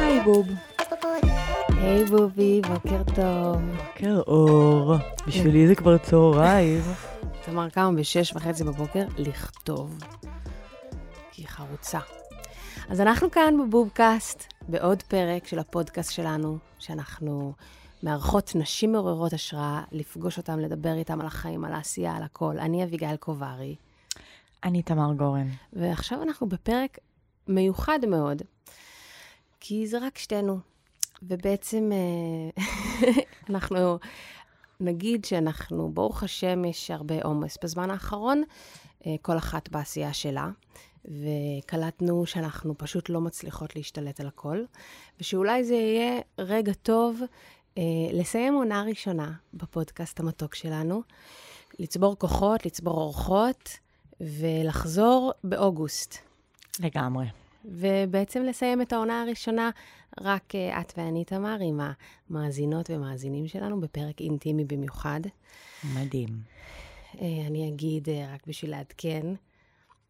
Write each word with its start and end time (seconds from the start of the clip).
היי 0.00 0.20
בוב. 0.24 0.46
היי 1.80 2.04
בובי, 2.04 2.60
בוקר 2.60 3.02
טוב. 3.14 3.56
בוקר 3.76 4.20
אור. 4.26 4.94
בשבילי 5.26 5.66
זה 5.66 5.74
כבר 5.74 5.98
צהריים. 5.98 6.82
תמר 7.44 7.68
קמה 7.68 7.92
בשש 7.92 8.32
וחצי 8.34 8.64
בבוקר 8.64 9.04
לכתוב. 9.18 9.98
כי 11.32 11.42
היא 11.42 11.48
חרוצה. 11.48 11.98
אז 12.88 13.00
אנחנו 13.00 13.30
כאן 13.30 13.54
בבובקאסט, 13.66 14.52
בעוד 14.68 15.02
פרק 15.02 15.46
של 15.46 15.58
הפודקאסט 15.58 16.12
שלנו, 16.12 16.58
שאנחנו 16.78 17.52
מארחות 18.02 18.52
נשים 18.54 18.92
מעוררות 18.92 19.32
השראה, 19.32 19.82
לפגוש 19.92 20.38
אותן, 20.38 20.58
לדבר 20.58 20.94
איתן 20.94 21.20
על 21.20 21.26
החיים, 21.26 21.64
על 21.64 21.72
העשייה, 21.72 22.16
על 22.16 22.22
הכל. 22.22 22.58
אני 22.58 22.84
אביגיל 22.84 23.16
קוברי, 23.16 23.76
אני 24.64 24.82
תמר 24.82 25.12
גורן. 25.12 25.48
ועכשיו 25.72 26.22
אנחנו 26.22 26.48
בפרק 26.48 26.98
מיוחד 27.48 27.98
מאוד, 28.08 28.42
כי 29.60 29.86
זה 29.86 29.98
רק 29.98 30.18
שתינו. 30.18 30.58
ובעצם 31.22 31.90
אה, 31.92 32.62
אנחנו 33.50 33.98
נגיד 34.80 35.24
שאנחנו, 35.24 35.90
ברוך 35.94 36.22
השם, 36.22 36.64
יש 36.64 36.90
הרבה 36.90 37.22
עומס. 37.22 37.58
בזמן 37.62 37.90
האחרון, 37.90 38.42
אה, 39.06 39.14
כל 39.22 39.38
אחת 39.38 39.68
בעשייה 39.68 40.12
שלה, 40.12 40.50
וקלטנו 41.04 42.26
שאנחנו 42.26 42.78
פשוט 42.78 43.08
לא 43.08 43.20
מצליחות 43.20 43.76
להשתלט 43.76 44.20
על 44.20 44.26
הכל, 44.26 44.62
ושאולי 45.20 45.64
זה 45.64 45.74
יהיה 45.74 46.20
רגע 46.38 46.72
טוב 46.72 47.20
לסיים 48.12 48.54
עונה 48.54 48.82
ראשונה 48.82 49.32
בפודקאסט 49.54 50.20
המתוק 50.20 50.54
שלנו, 50.54 51.02
לצבור 51.78 52.16
כוחות, 52.18 52.66
לצבור 52.66 52.94
אורחות, 52.94 53.78
ולחזור 54.20 55.32
באוגוסט. 55.44 56.18
לגמרי. 56.80 57.26
ובעצם 57.64 58.42
לסיים 58.42 58.82
את 58.82 58.92
העונה 58.92 59.22
הראשונה, 59.22 59.70
רק 60.20 60.52
uh, 60.54 60.80
את 60.80 60.92
ואני, 60.96 61.24
תמר, 61.24 61.56
עם 61.60 61.80
המאזינות 62.30 62.90
ומאזינים 62.90 63.48
שלנו, 63.48 63.80
בפרק 63.80 64.20
אינטימי 64.20 64.64
במיוחד. 64.64 65.20
מדהים. 65.94 66.28
Uh, 67.14 67.18
אני 67.46 67.68
אגיד, 67.68 68.08
רק 68.08 68.46
בשביל 68.46 68.70
לעדכן, 68.70 69.26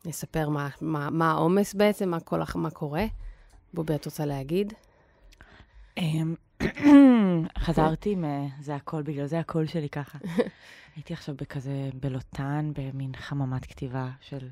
נספר 0.05 0.49
מה, 0.49 0.69
מה, 0.81 1.11
מה 1.11 1.31
העומס 1.31 1.75
בעצם, 1.75 2.09
מה, 2.09 2.21
כל, 2.21 2.41
מה 2.55 2.71
קורה. 2.71 3.05
בובי, 3.75 3.95
את 3.95 4.05
רוצה 4.05 4.27
להגיד? 4.27 4.73
חזרתי 7.59 8.15
מ... 8.15 8.25
זה 8.61 8.75
הכל, 8.75 9.03
בגלל 9.03 9.27
זה 9.27 9.39
הקול 9.39 9.67
שלי 9.67 9.89
ככה. 9.89 10.19
הייתי 10.97 11.13
עכשיו 11.13 11.35
בכזה, 11.35 11.91
בלוטן, 11.95 12.71
במין 12.75 13.17
חממת 13.17 13.67
כתיבה 13.67 14.11
של 14.21 14.49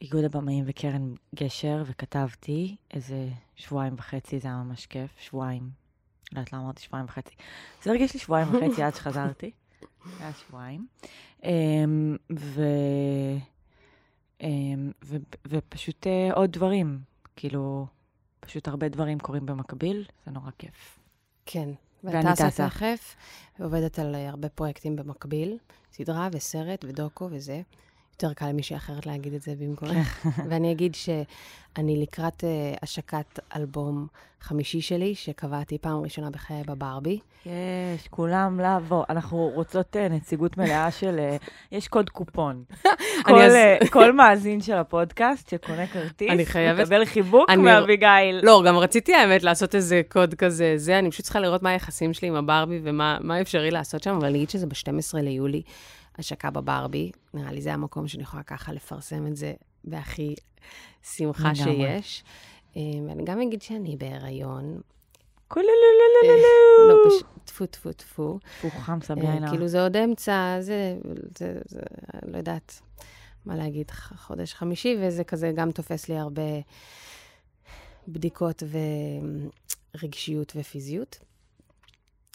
איגוד 0.00 0.24
הבמאים 0.24 0.64
וקרן 0.68 1.14
גשר, 1.34 1.82
וכתבתי 1.86 2.76
איזה 2.94 3.28
שבועיים 3.56 3.94
וחצי, 3.96 4.38
זה 4.38 4.48
היה 4.48 4.56
ממש 4.56 4.86
כיף, 4.86 5.10
שבועיים. 5.18 5.70
לא 6.32 6.38
יודעת 6.38 6.52
למה 6.52 6.62
אמרתי 6.62 6.82
שבועיים 6.82 7.06
וחצי. 7.06 7.34
זה 7.82 7.90
הרגיש 7.90 8.14
לי 8.14 8.20
שבועיים 8.20 8.48
וחצי 8.48 8.82
עד 8.82 8.94
שחזרתי. 8.94 9.50
היה 10.20 10.32
שבועיים. 10.32 10.86
אמ, 11.44 12.16
ו... 12.36 12.62
אמ, 14.40 14.92
ו... 15.04 15.16
ופשוט 15.46 16.06
אה, 16.06 16.32
עוד 16.32 16.52
דברים, 16.52 17.00
כאילו, 17.36 17.86
פשוט 18.44 18.68
הרבה 18.68 18.88
דברים 18.88 19.18
קורים 19.18 19.46
במקביל, 19.46 20.04
זה 20.26 20.32
נורא 20.32 20.50
כיף. 20.58 20.98
כן. 21.46 21.68
ואני 22.04 22.32
טסה. 22.36 22.68
תכף, 22.68 23.16
ועובדת 23.58 23.98
על 23.98 24.14
אה, 24.14 24.28
הרבה 24.28 24.48
פרויקטים 24.48 24.96
במקביל, 24.96 25.58
סדרה 25.92 26.28
וסרט 26.32 26.84
ודוקו 26.88 27.28
וזה. 27.30 27.62
יותר 28.14 28.32
קל 28.34 28.48
למישהי 28.48 28.76
אחרת 28.76 29.06
להגיד 29.06 29.34
את 29.34 29.42
זה 29.42 29.52
במקומך. 29.60 30.26
ואני 30.48 30.72
אגיד 30.72 30.94
שאני 30.94 32.02
לקראת 32.02 32.40
uh, 32.44 32.78
השקת 32.82 33.38
אלבום 33.56 34.06
חמישי 34.40 34.80
שלי, 34.80 35.14
שקבעתי 35.14 35.78
פעם 35.78 36.00
ראשונה 36.00 36.30
בחיי 36.30 36.62
בברבי. 36.66 37.18
יש, 37.46 37.52
כולם 38.10 38.60
לבוא. 38.60 39.04
אנחנו 39.10 39.50
רוצות 39.54 39.96
אה, 39.96 40.08
נציגות 40.08 40.56
מלאה 40.58 40.90
של... 40.90 41.18
אה, 41.18 41.36
יש 41.72 41.88
קוד 41.88 42.10
קופון. 42.10 42.64
כל, 43.26 43.38
אה, 43.40 43.76
כל 43.90 44.12
מאזין 44.12 44.60
של 44.60 44.72
הפודקאסט 44.76 45.48
שקונה 45.50 45.86
כרטיס, 45.86 46.30
אני 46.30 46.46
חייבת- 46.46 46.80
מקבל 46.82 47.04
חיבוק 47.04 47.50
אני- 47.50 47.62
מאביגיל. 47.62 48.40
לא, 48.42 48.62
גם 48.66 48.76
רציתי 48.76 49.14
האמת 49.14 49.42
לעשות 49.42 49.74
איזה 49.74 50.00
קוד 50.08 50.34
כזה, 50.34 50.72
זה, 50.76 50.98
אני 50.98 51.10
פשוט 51.10 51.24
צריכה 51.24 51.40
לראות 51.40 51.62
מה 51.62 51.70
היחסים 51.70 52.14
שלי 52.14 52.28
עם 52.28 52.34
הברבי 52.34 52.80
ומה 52.82 53.18
מה 53.20 53.40
אפשרי 53.40 53.70
לעשות 53.70 54.02
שם, 54.02 54.14
אבל 54.16 54.26
אני 54.26 54.36
אגיד 54.38 54.50
שזה 54.50 54.66
ב-12 54.66 54.90
ליולי, 55.22 55.62
השקה 56.18 56.50
בברבי. 56.50 57.10
נראה 57.34 57.52
לי 57.52 57.62
זה 57.62 57.74
המקום 57.74 58.08
שאני 58.08 58.22
יכולה 58.22 58.42
ככה 58.42 58.72
לפרסם 58.72 59.26
את 59.26 59.36
זה 59.36 59.54
בהכי 59.84 60.34
שמחה 61.02 61.52
לגמרי. 61.52 62.00
שיש. 62.00 62.24
אה, 62.76 62.82
ואני 63.08 63.24
גם 63.24 63.40
אגיד 63.40 63.62
שאני 63.62 63.96
בהיריון. 63.96 64.80
קולולולולולו. 65.48 66.88
לא, 66.88 67.10
פש... 67.10 67.22
טפו, 67.44 67.66
טפו, 67.66 67.92
טפו. 67.92 68.38
פוחם 68.60 68.98
אה, 69.02 69.06
סביינה. 69.06 69.50
כאילו 69.50 69.68
זה 69.68 69.82
עוד 69.82 69.96
אמצע, 69.96 70.56
זה, 70.60 70.96
זה, 71.38 71.60
זה, 71.64 71.80
לא 72.26 72.36
יודעת 72.36 72.80
מה 73.46 73.56
להגיד, 73.56 73.90
חודש 73.90 74.54
חמישי, 74.54 74.96
וזה 75.00 75.24
כזה 75.24 75.52
גם 75.54 75.72
תופס 75.72 76.08
לי 76.08 76.18
הרבה 76.18 76.42
בדיקות 78.08 78.62
ורגשיות 79.94 80.52
ופיזיות. 80.56 81.18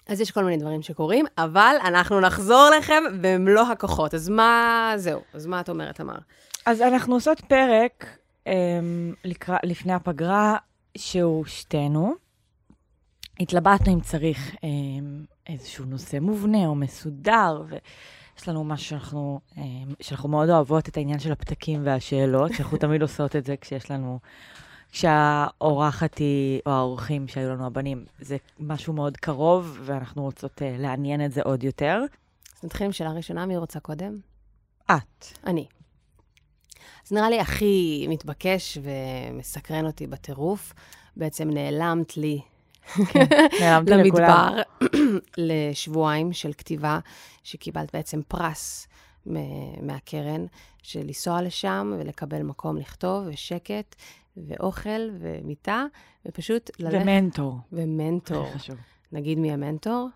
אז 0.09 0.21
יש 0.21 0.31
כל 0.31 0.43
מיני 0.43 0.57
דברים 0.57 0.81
שקורים, 0.81 1.25
אבל 1.37 1.75
אנחנו 1.85 2.19
נחזור 2.19 2.69
לכם 2.77 3.03
במלוא 3.21 3.63
הכוחות. 3.63 4.13
אז 4.13 4.29
מה, 4.29 4.93
זהו, 4.95 5.21
אז 5.33 5.45
מה 5.45 5.59
את 5.59 5.69
אומרת, 5.69 5.95
תמר? 5.95 6.17
אז 6.65 6.81
אנחנו 6.81 7.13
עושות 7.13 7.41
פרק 7.41 8.05
אמ, 8.47 9.13
לקרא, 9.25 9.57
לפני 9.63 9.93
הפגרה, 9.93 10.57
שהוא 10.97 11.45
שתינו. 11.45 12.13
התלבטנו 13.39 13.93
אם 13.93 14.01
צריך 14.01 14.55
אמ, 14.63 15.25
איזשהו 15.47 15.85
נושא 15.85 16.17
מובנה 16.21 16.65
או 16.65 16.75
מסודר, 16.75 17.63
ויש 17.69 18.47
לנו 18.47 18.63
משהו 18.63 18.89
שאנחנו, 18.89 19.39
אמ, 19.57 19.93
שאנחנו 20.01 20.29
מאוד 20.29 20.49
אוהבות, 20.49 20.89
את 20.89 20.97
העניין 20.97 21.19
של 21.19 21.31
הפתקים 21.31 21.81
והשאלות, 21.83 22.53
שאנחנו 22.53 22.77
תמיד 22.83 23.01
עושות 23.01 23.35
את 23.35 23.45
זה 23.45 23.55
כשיש 23.61 23.91
לנו, 23.91 24.19
כשהאורחת 24.91 26.17
היא, 26.17 26.61
או 26.65 26.71
האורחים 26.71 27.27
שהיו 27.27 27.49
לנו 27.49 27.65
הבנים, 27.65 28.05
זה 28.19 28.37
משהו 28.59 28.93
מאוד 28.93 29.17
קרוב, 29.17 29.79
ואנחנו 29.83 30.21
רוצות 30.21 30.57
uh, 30.57 30.61
לעניין 30.79 31.25
את 31.25 31.31
זה 31.31 31.41
עוד 31.41 31.63
יותר. 31.63 32.01
אז 32.57 32.63
נתחיל 32.63 32.85
עם 32.85 32.91
שאלה 32.91 33.11
ראשונה, 33.11 33.45
מי 33.45 33.57
רוצה 33.57 33.79
קודם? 33.79 34.15
את. 34.85 35.25
אני. 35.45 35.65
אז 37.05 37.11
נראה 37.11 37.29
לי 37.29 37.39
הכי 37.39 38.05
מתבקש 38.09 38.77
ומסקרן 38.81 39.85
אותי 39.85 40.07
בטירוף, 40.07 40.73
בעצם 41.17 41.49
נעלמת 41.49 42.17
לי 42.17 42.41
נעלמתי 43.61 43.91
לכולם. 43.91 44.03
למדבר 44.05 44.61
לשבועיים 45.37 46.33
של 46.33 46.53
כתיבה, 46.53 46.99
שקיבלת 47.43 47.95
בעצם 47.95 48.21
פרס 48.27 48.87
מהקרן, 49.81 50.45
של 50.83 50.99
לנסוע 50.99 51.41
לשם 51.41 51.93
ולקבל 51.99 52.43
מקום 52.43 52.77
לכתוב, 52.77 53.23
ושקט, 53.27 53.95
ואוכל, 54.37 55.09
ומיטה, 55.19 55.85
ופשוט 56.25 56.69
ללכת... 56.79 56.97
ומנטור. 57.01 57.57
ומנטור. 57.71 58.47
הכי 58.47 58.59
חשוב. 58.59 58.75
נגיד 59.11 59.37
מי 59.37 59.51
המנטור? 59.51 60.09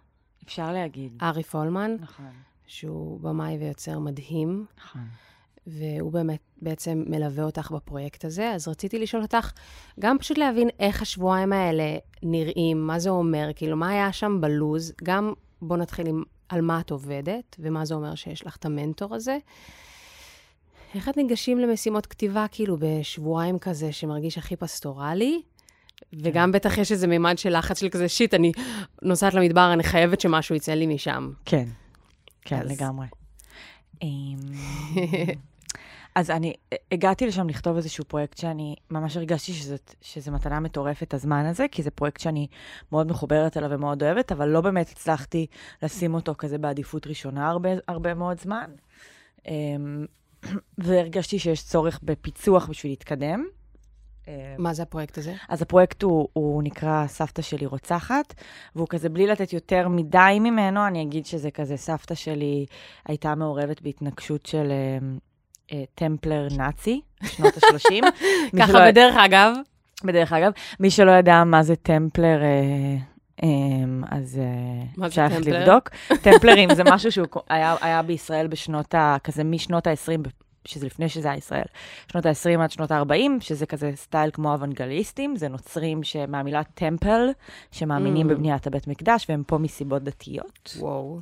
אפשר 0.45 0.71
להגיד. 0.71 1.17
ארי 1.21 1.43
פולמן, 1.43 1.95
נכון, 1.99 2.31
שהוא 2.65 3.19
במאי 3.19 3.57
ויוצר 3.57 3.99
מדהים. 3.99 4.65
נכון. 4.77 5.01
והוא 5.67 6.11
באמת 6.11 6.39
בעצם 6.61 7.03
מלווה 7.07 7.43
אותך 7.43 7.71
בפרויקט 7.71 8.25
הזה. 8.25 8.51
אז 8.51 8.67
רציתי 8.67 8.99
לשאול 8.99 9.23
אותך, 9.23 9.51
גם 9.99 10.17
פשוט 10.17 10.37
להבין 10.37 10.69
איך 10.79 11.01
השבועיים 11.01 11.53
האלה 11.53 11.97
נראים, 12.23 12.87
מה 12.87 12.99
זה 12.99 13.09
אומר, 13.09 13.49
כאילו, 13.55 13.77
מה 13.77 13.89
היה 13.89 14.11
שם 14.11 14.41
בלוז, 14.41 14.93
גם 15.03 15.33
בוא 15.61 15.77
נתחיל 15.77 16.07
עם 16.07 16.23
על 16.49 16.61
מה 16.61 16.79
את 16.79 16.91
עובדת, 16.91 17.55
ומה 17.59 17.85
זה 17.85 17.93
אומר 17.95 18.15
שיש 18.15 18.45
לך 18.45 18.55
את 18.55 18.65
המנטור 18.65 19.15
הזה. 19.15 19.37
איך 20.95 21.09
את 21.09 21.18
ניגשים 21.18 21.59
למשימות 21.59 22.06
כתיבה, 22.06 22.45
כאילו, 22.51 22.77
בשבועיים 22.79 23.59
כזה 23.59 23.91
שמרגיש 23.91 24.38
הכי 24.38 24.56
פסטורלי? 24.56 25.41
וגם 26.13 26.51
בטח 26.51 26.77
יש 26.77 26.91
איזה 26.91 27.07
מימד 27.07 27.38
של 27.38 27.57
לחץ 27.57 27.79
של 27.79 27.89
כזה, 27.89 28.09
שיט, 28.09 28.33
אני 28.33 28.51
נוסעת 29.01 29.33
למדבר, 29.33 29.73
אני 29.73 29.83
חייבת 29.83 30.21
שמשהו 30.21 30.56
יצא 30.56 30.73
לי 30.73 30.88
משם. 30.88 31.31
כן, 31.45 31.65
כן, 32.41 32.59
אז- 32.62 32.71
לגמרי. 32.71 33.07
אז 36.15 36.30
אני 36.30 36.54
הגעתי 36.92 37.27
לשם 37.27 37.50
לכתוב 37.50 37.75
איזשהו 37.75 38.06
פרויקט 38.06 38.38
שאני 38.38 38.75
ממש 38.92 39.18
הרגשתי 39.18 39.54
שזאת, 39.54 39.95
שזה 40.01 40.31
מתנה 40.31 40.60
מטורפת, 40.60 41.13
הזמן 41.13 41.45
הזה, 41.45 41.65
כי 41.71 41.83
זה 41.83 41.92
פרויקט 41.92 42.21
שאני 42.21 42.48
מאוד 42.92 43.07
מחוברת 43.07 43.57
אליו 43.57 43.69
ומאוד 43.71 44.04
אוהבת, 44.04 44.31
אבל 44.31 44.50
לא 44.50 44.62
באמת 44.62 44.89
הצלחתי 44.89 45.48
לשים 45.83 46.13
אותו 46.13 46.36
כזה 46.38 46.57
בעדיפות 46.57 47.07
ראשונה 47.07 47.50
הרבה, 47.50 47.69
הרבה 47.88 48.13
מאוד 48.13 48.39
זמן. 48.39 48.71
אמ, 49.48 50.06
והרגשתי 50.77 51.39
שיש 51.39 51.63
צורך 51.63 52.00
בפיצוח 52.04 52.68
בשביל 52.69 52.92
להתקדם. 52.92 53.45
אמ, 54.27 54.33
מה 54.57 54.74
זה 54.74 54.83
הפרויקט 54.83 55.18
הזה? 55.18 55.33
אז 55.50 55.62
הפרויקט 55.62 56.04
הוא, 56.04 56.27
הוא 56.33 56.63
נקרא 56.63 57.07
סבתא 57.07 57.42
שלי 57.42 57.66
רוצחת, 57.66 58.33
והוא 58.75 58.88
כזה, 58.88 59.09
בלי 59.09 59.27
לתת 59.27 59.54
יותר 59.54 59.88
מדי 59.88 60.38
ממנו, 60.39 60.88
אני 60.88 61.01
אגיד 61.01 61.25
שזה 61.25 61.51
כזה, 61.51 61.77
סבתא 61.77 62.16
שלי 62.16 62.66
הייתה 63.06 63.36
מעורבת 63.36 63.81
בהתנגשות 63.81 64.45
של, 64.45 64.71
אמ, 64.71 65.18
אה, 65.18 65.32
טמפלר 65.95 66.47
נאצי, 66.57 67.01
בשנות 67.23 67.53
ה-30. 67.57 68.05
ככה 68.59 68.87
בדרך 68.87 69.15
אגב. 69.15 69.53
בדרך 70.03 70.33
אגב, 70.33 70.51
מי 70.79 70.89
שלא 70.89 71.11
ידע 71.11 71.43
מה 71.43 71.63
זה 71.63 71.75
טמפלר, 71.75 72.41
אה, 72.43 72.97
אה, 73.43 73.49
אז 74.17 74.29
זה 74.29 75.05
אפשר 75.07 75.23
ללכת? 75.23 75.45
לבדוק. 75.45 75.89
טמפלרים 76.23 76.73
זה 76.75 76.83
משהו 76.85 77.11
שהוא 77.11 77.27
היה, 77.49 77.75
היה 77.81 78.01
בישראל 78.01 78.47
בשנות 78.47 78.95
ה... 78.95 79.17
כזה 79.23 79.43
משנות 79.43 79.87
ה-20, 79.87 80.29
שזה 80.65 80.85
לפני 80.85 81.09
שזה 81.09 81.27
היה 81.27 81.37
ישראל, 81.37 81.65
שנות 82.11 82.25
ה-20 82.25 82.59
עד 82.61 82.71
שנות 82.71 82.91
ה-40, 82.91 83.13
שזה 83.39 83.65
כזה 83.65 83.91
סטייל 83.95 84.31
כמו 84.33 84.53
אוונגליסטים, 84.53 85.35
זה 85.35 85.47
נוצרים 85.47 86.03
שמהמילה 86.03 86.63
טמפל, 86.63 87.29
שמאמינים 87.71 88.27
Mm. 88.27 88.29
בבניית 88.33 88.67
הבית 88.67 88.87
מקדש, 88.87 89.25
והם 89.29 89.43
פה 89.47 89.57
מסיבות 89.57 90.03
דתיות. 90.03 90.75
וואו. 90.79 91.19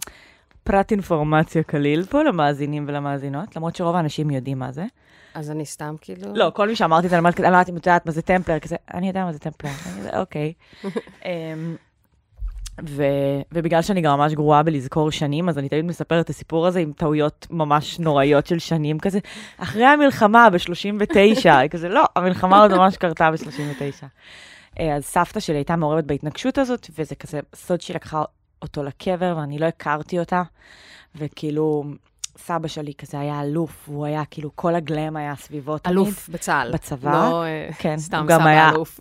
פרט 0.64 0.92
אינפורמציה 0.92 1.64
קליל 1.64 2.06
פה 2.06 2.24
למאזינים 2.24 2.86
ולמאזינות, 2.88 3.56
למרות 3.56 3.76
שרוב 3.76 3.96
האנשים 3.96 4.30
יודעים 4.30 4.60
מה 4.60 4.72
זה. 4.72 4.86
אז 5.34 5.52
אני 5.52 5.66
סתם 5.66 5.96
כאילו... 6.02 6.34
לא, 6.34 6.52
כל 6.56 6.68
מי 6.68 6.76
שאמרתי 6.76 7.06
את 7.06 7.10
זה, 7.10 7.16
אני 7.16 7.20
אומרת, 7.20 7.40
לא 7.40 7.46
יודעת 7.46 7.70
אם 7.70 7.78
את 7.78 7.86
יודעת 7.86 8.06
מה 8.06 8.12
זה 8.12 8.22
טמפלר, 8.22 8.60
כזה, 8.60 8.76
אני 8.94 9.08
יודע 9.08 9.26
מה 9.26 9.34
זה 9.34 9.40
טמפלר, 9.40 9.70
אוקיי. 10.14 10.54
אמ, 11.26 11.76
ו- 12.90 13.42
ובגלל 13.52 13.82
שאני 13.82 14.02
גם 14.02 14.20
ממש 14.20 14.34
גרועה 14.34 14.64
בלזכור 14.64 15.12
שנים, 15.12 15.50
אז 15.50 15.58
אני 15.58 15.70
תמיד 15.70 15.86
מספרת 15.86 16.26
את 16.26 16.30
הסיפור 16.30 16.68
הזה 16.68 16.80
עם 16.80 16.92
טעויות 16.94 17.48
ממש 17.50 18.00
נוראיות 18.00 18.48
של 18.48 18.60
שנים, 18.60 19.00
כזה, 19.00 19.20
אחרי 19.58 19.86
המלחמה 19.86 20.50
ב-39, 20.50 21.46
כזה, 21.72 21.90
לא, 21.90 22.04
המלחמה 22.16 22.62
עוד 22.62 22.74
ממש 22.74 22.98
קרתה 22.98 23.32
ב-39. 23.32 24.06
אז 24.80 25.04
סבתא 25.04 25.40
שלי 25.40 25.56
הייתה 25.56 25.76
מעורבת 25.76 26.04
בהתנגשות 26.04 26.58
הזאת, 26.58 26.88
וזה 26.98 27.16
כזה 27.16 27.40
סוד 27.56 27.82
שהיא 27.82 27.96
לקחה 27.96 28.24
אותו 28.62 28.84
לקבר, 28.84 29.36
ואני 29.38 29.60
לא 29.60 29.66
הכרתי 29.66 30.20
אותה, 30.20 30.44
וכאילו, 31.16 31.84
סבא 32.38 32.68
שלי 32.68 32.94
כזה 32.94 33.20
היה 33.20 33.42
אלוף, 33.42 33.90
והוא 33.90 34.06
היה, 34.06 34.24
כאילו, 34.32 34.50
כל 34.56 34.76
הגלם 34.76 35.16
היה 35.18 35.36
סביבו 35.36 35.78
תמיד. 35.78 35.96
אלוף 35.98 36.30
בצה"ל. 36.30 36.72
בצבא. 36.74 37.12
לא 37.12 37.44
אה, 37.44 37.70
כן, 37.80 37.98
סתם 38.00 38.18
הוא 38.20 38.28
גם 38.28 38.40
סבא 38.40 38.50
היה- 38.50 38.70
אלוף. 38.70 39.00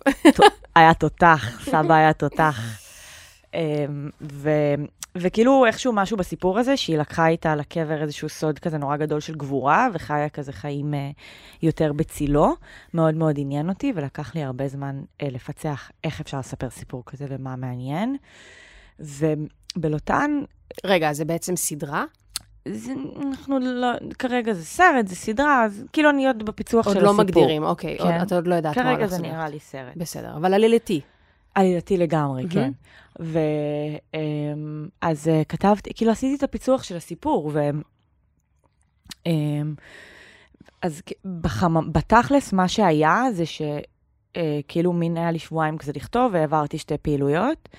היה 0.75 0.93
תותח, 0.93 1.61
סבא 1.63 1.93
היה 1.93 2.13
תותח. 2.13 2.59
אמ, 3.53 3.59
ו- 4.21 4.75
וכאילו 5.15 5.65
איכשהו 5.65 5.93
משהו 5.93 6.17
בסיפור 6.17 6.59
הזה, 6.59 6.77
שהיא 6.77 6.97
לקחה 6.97 7.27
איתה 7.27 7.55
לקבר 7.55 8.01
איזשהו 8.01 8.29
סוד 8.29 8.59
כזה 8.59 8.77
נורא 8.77 8.97
גדול 8.97 9.19
של 9.19 9.35
גבורה, 9.35 9.87
וחיה 9.93 10.29
כזה 10.29 10.53
חיים 10.53 10.93
אה, 10.93 11.09
יותר 11.61 11.93
בצילו. 11.93 12.55
מאוד 12.93 13.15
מאוד 13.15 13.35
עניין 13.39 13.69
אותי, 13.69 13.93
ולקח 13.95 14.35
לי 14.35 14.43
הרבה 14.43 14.67
זמן 14.67 15.01
אה, 15.21 15.27
לפצח 15.31 15.91
איך 16.03 16.21
אפשר 16.21 16.39
לספר 16.39 16.69
סיפור 16.69 17.03
כזה 17.05 17.25
ומה 17.29 17.55
מעניין. 17.55 18.15
ובלוטן, 19.01 20.41
רגע, 20.85 21.13
זה 21.13 21.25
בעצם 21.25 21.55
סדרה? 21.55 22.03
זה, 22.67 22.93
אנחנו 23.27 23.59
לא, 23.59 23.87
כרגע 24.19 24.53
זה 24.53 24.65
סרט, 24.65 25.07
זה 25.07 25.15
סדרה, 25.15 25.65
אז 25.65 25.83
כאילו 25.93 26.09
אני 26.09 26.27
עוד 26.27 26.43
בפיצוח 26.43 26.85
עוד 26.87 26.95
של 26.95 27.01
לא 27.03 27.07
הסיפור. 27.07 27.23
מגדירים, 27.25 27.63
אוקיי. 27.63 27.97
עוד- 27.97 28.07
כן. 28.07 28.21
אתה 28.21 28.35
עוד 28.35 28.47
לא 28.47 28.55
יודעת 28.55 28.77
מה 28.77 28.83
כרגע 28.83 28.95
הולך 28.97 29.05
זה 29.09 29.21
להיות. 29.21 29.35
נראה 29.35 29.49
לי 29.49 29.59
סרט. 29.59 29.93
בסדר, 29.95 30.35
אבל 30.35 30.53
עלילתי. 30.53 31.01
עלילתי 31.55 31.97
לגמרי, 31.97 32.43
מהמם. 32.43 32.51
כן. 32.53 32.71
ואז 35.03 35.29
כתבתי, 35.49 35.93
כאילו 35.95 36.11
עשיתי 36.11 36.35
את 36.35 36.43
הפיצוח 36.43 36.83
של 36.83 36.95
הסיפור, 36.97 37.49
ו... 37.53 37.69
אמ, 39.25 39.73
אז 40.81 41.01
כ- 41.05 41.11
בחמ... 41.41 41.91
בתכלס, 41.91 42.53
מה 42.53 42.67
שהיה 42.67 43.23
זה 43.33 43.43
שכאילו 43.45 44.93
מין 44.93 45.17
היה 45.17 45.31
לי 45.31 45.39
שבועיים 45.39 45.77
כזה 45.77 45.91
לכתוב, 45.95 46.31
והעברתי 46.33 46.77
שתי 46.77 46.97
פעילויות. 46.97 47.69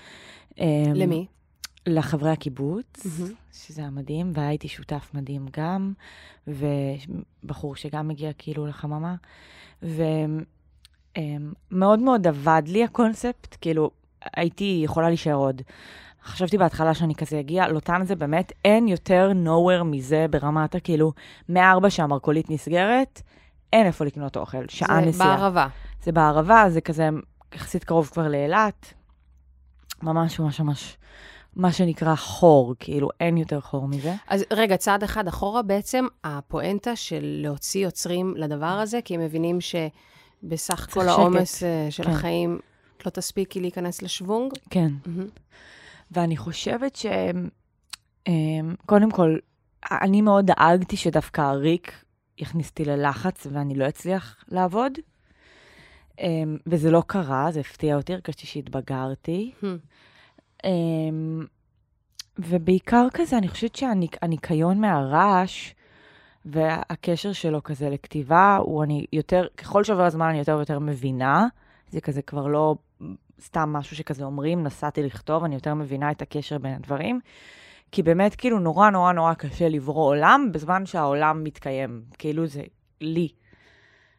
אמ, 0.58 0.92
למי? 0.94 1.26
לחברי 1.86 2.30
הקיבוץ, 2.30 3.06
מהמם. 3.06 3.32
שזה 3.52 3.80
היה 3.80 3.90
מדהים, 3.90 4.32
והייתי 4.34 4.68
שותף 4.68 5.10
מדהים 5.14 5.46
גם, 5.56 5.92
ובחור 6.46 7.76
שגם 7.76 8.08
מגיע 8.08 8.30
כאילו 8.38 8.66
לחממה. 8.66 9.14
ומאוד 9.82 10.44
מאוד 11.98 12.26
עבד 12.26 12.62
לי 12.66 12.84
הקונספט, 12.84 13.56
כאילו, 13.60 13.90
הייתי 14.36 14.80
יכולה 14.84 15.08
להישאר 15.08 15.34
עוד. 15.34 15.62
חשבתי 16.24 16.58
בהתחלה 16.58 16.94
שאני 16.94 17.14
כזה 17.14 17.40
אגיע, 17.40 17.68
לוטן 17.68 18.04
זה 18.04 18.16
באמת, 18.16 18.52
אין 18.64 18.88
יותר 18.88 19.30
nowhere 19.44 19.84
מזה 19.84 20.26
ברמת 20.30 20.74
הכאילו, 20.74 21.12
מארבע 21.48 21.90
שהמרכולית 21.90 22.50
נסגרת, 22.50 23.22
אין 23.72 23.86
איפה 23.86 24.04
לקנות 24.04 24.36
אוכל, 24.36 24.64
שעה 24.68 25.00
זה 25.00 25.06
נסיעה. 25.06 25.36
בערבה. 25.36 25.66
זה 26.02 26.12
בערבה, 26.12 26.64
זה 26.68 26.80
כזה 26.80 27.08
יחסית 27.54 27.84
קרוב 27.84 28.10
כבר 28.12 28.28
לאילת. 28.28 28.94
ממש 30.02 30.40
ממש 30.40 30.60
ממש, 30.60 30.96
מה 31.56 31.72
שנקרא 31.72 32.14
חור, 32.14 32.74
כאילו, 32.78 33.08
אין 33.20 33.36
יותר 33.36 33.60
חור 33.60 33.88
מזה. 33.88 34.14
אז 34.28 34.44
רגע, 34.52 34.76
צעד 34.76 35.02
אחד 35.02 35.28
אחורה, 35.28 35.62
בעצם 35.62 36.06
הפואנטה 36.24 36.96
של 36.96 37.40
להוציא 37.42 37.84
יוצרים 37.84 38.34
לדבר 38.36 38.66
הזה, 38.66 39.00
כי 39.04 39.14
הם 39.14 39.20
מבינים 39.20 39.58
שבסך 39.60 40.86
כל. 40.90 41.08
העומס 41.08 41.62
אה, 41.62 41.86
של 41.90 42.04
כן. 42.04 42.10
החיים, 42.10 42.58
לא 43.06 43.10
תספיקי 43.10 43.60
להיכנס 43.60 44.02
לשוונג. 44.02 44.52
כן. 44.70 44.92
מהמם. 45.06 45.26
ואני 46.10 46.36
חושבת 46.36 46.96
ש... 46.96 47.06
אמ, 48.28 48.74
קודם 48.86 49.10
כל, 49.10 49.36
אני 49.90 50.22
מאוד 50.22 50.46
דאגתי 50.46 50.96
שדווקא 50.96 51.40
הריק 51.40 52.04
יכניס 52.38 52.70
אותי 52.70 52.84
ללחץ 52.84 53.46
ואני 53.50 53.74
לא 53.74 53.88
אצליח 53.88 54.44
לעבוד. 54.48 54.92
אמ, 56.20 56.56
וזה 56.66 56.90
לא 56.90 57.02
קרה, 57.06 57.48
זה 57.50 57.60
הפתיע 57.60 57.96
אותי, 57.96 58.12
הרגשתי 58.12 58.46
שהתבגרתי. 58.46 59.52
Hmm. 59.60 59.66
אמ, 60.64 61.46
ובעיקר 62.38 63.06
כזה, 63.14 63.38
אני 63.38 63.48
חושבת 63.48 63.76
שהניקיון 63.76 64.80
מהרעש 64.80 65.74
והקשר 66.44 67.32
שלו 67.32 67.62
כזה 67.62 67.90
לכתיבה, 67.90 68.56
הוא 68.62 68.84
אני 68.84 69.06
יותר, 69.12 69.46
ככל 69.56 69.84
שעובר 69.84 70.04
הזמן 70.04 70.28
אני 70.28 70.38
יותר 70.38 70.56
ויותר 70.56 70.78
מבינה. 70.78 71.46
זה 71.90 72.00
כזה 72.00 72.22
כבר 72.22 72.46
לא 72.46 72.74
סתם 73.40 73.68
משהו 73.72 73.96
שכזה 73.96 74.24
אומרים, 74.24 74.62
נסעתי 74.62 75.02
לכתוב, 75.02 75.44
אני 75.44 75.54
יותר 75.54 75.74
מבינה 75.74 76.10
את 76.10 76.22
הקשר 76.22 76.58
בין 76.58 76.74
הדברים. 76.74 77.20
כי 77.92 78.02
באמת, 78.02 78.34
כאילו, 78.34 78.58
נורא 78.58 78.90
נורא 78.90 79.12
נורא 79.12 79.34
קשה 79.34 79.68
לברוא 79.68 80.06
עולם 80.06 80.48
בזמן 80.52 80.86
שהעולם 80.86 81.44
מתקיים. 81.44 82.02
כאילו, 82.18 82.46
זה 82.46 82.62
לי. 83.00 83.28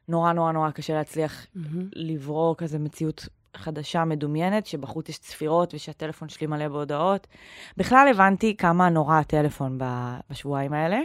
נורא 0.08 0.34
נורא 0.34 0.52
נורא 0.52 0.72
קשה 0.72 0.94
להצליח 0.94 1.46
מהמם. 1.56 1.90
לברוא 1.96 2.56
כזה 2.58 2.80
מציאות 2.80 3.28
חדשה, 3.58 4.06
מדומיינת, 4.06 4.66
שבחוץ 4.66 5.10
יש 5.10 5.18
צפירות 5.18 5.74
ושהטלפון 5.74 6.30
שלי 6.30 6.48
מלא 6.48 6.68
בהודעות. 6.68 7.28
בכלל 7.78 8.08
הבנתי 8.12 8.58
כמה 8.58 8.90
נורא 8.90 9.20
הטלפון 9.20 9.80
בשבועיים 10.30 10.74
האלה. 10.74 11.00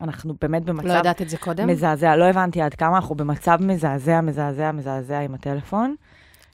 אנחנו 0.00 0.34
באמת 0.40 0.64
במצב 0.64 0.86
לא 0.86 0.92
ידעת 0.92 1.22
את 1.22 1.28
זה 1.28 1.38
קודם? 1.38 1.68
מזעזע. 1.68 2.16
לא 2.16 2.24
הבנתי 2.24 2.62
עד 2.62 2.74
כמה 2.74 2.96
אנחנו 2.96 3.14
במצב 3.14 3.58
מזעזע, 3.60 4.20
מזעזע, 4.20 4.72
מזעזע 4.72 5.18
עם 5.18 5.34
הטלפון. 5.34 5.94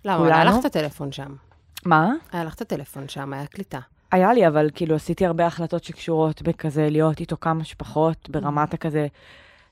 למה? 0.04 0.16
אבל 0.16 0.26
היה 0.26 0.42
כולנו? 0.42 0.58
לך 0.58 0.60
את 0.60 0.64
הטלפון 0.64 1.12
שם. 1.12 1.34
מה? 1.86 2.12
היה 2.32 2.44
לך 2.44 2.54
את 2.54 2.60
הטלפון 2.60 3.08
שם, 3.08 3.32
היה 3.32 3.46
קליטה. 3.46 3.78
היה 4.12 4.32
לי, 4.32 4.46
אבל 4.46 4.70
כאילו 4.74 4.94
עשיתי 4.94 5.26
הרבה 5.26 5.46
החלטות 5.46 5.84
שקשורות 5.84 6.42
בכזה 6.42 6.90
להיות 6.90 7.20
איתו 7.20 7.36
כמה 7.40 7.64
שפחות, 7.64 8.30
ברמת 8.30 8.74
הכזה 8.74 9.06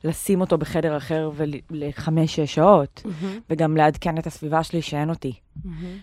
לשים 0.05 0.41
אותו 0.41 0.59
בחדר 0.59 0.97
אחר 0.97 1.31
ולחמש-שש 1.35 2.55
שעות, 2.55 3.03
וגם 3.51 3.77
לעדכן 3.77 4.19
את 4.19 4.27
הסביבה 4.27 4.63
שלי 4.63 4.83
שאין 4.83 5.11
אותי. 5.11 5.33
מהמם. 5.65 5.99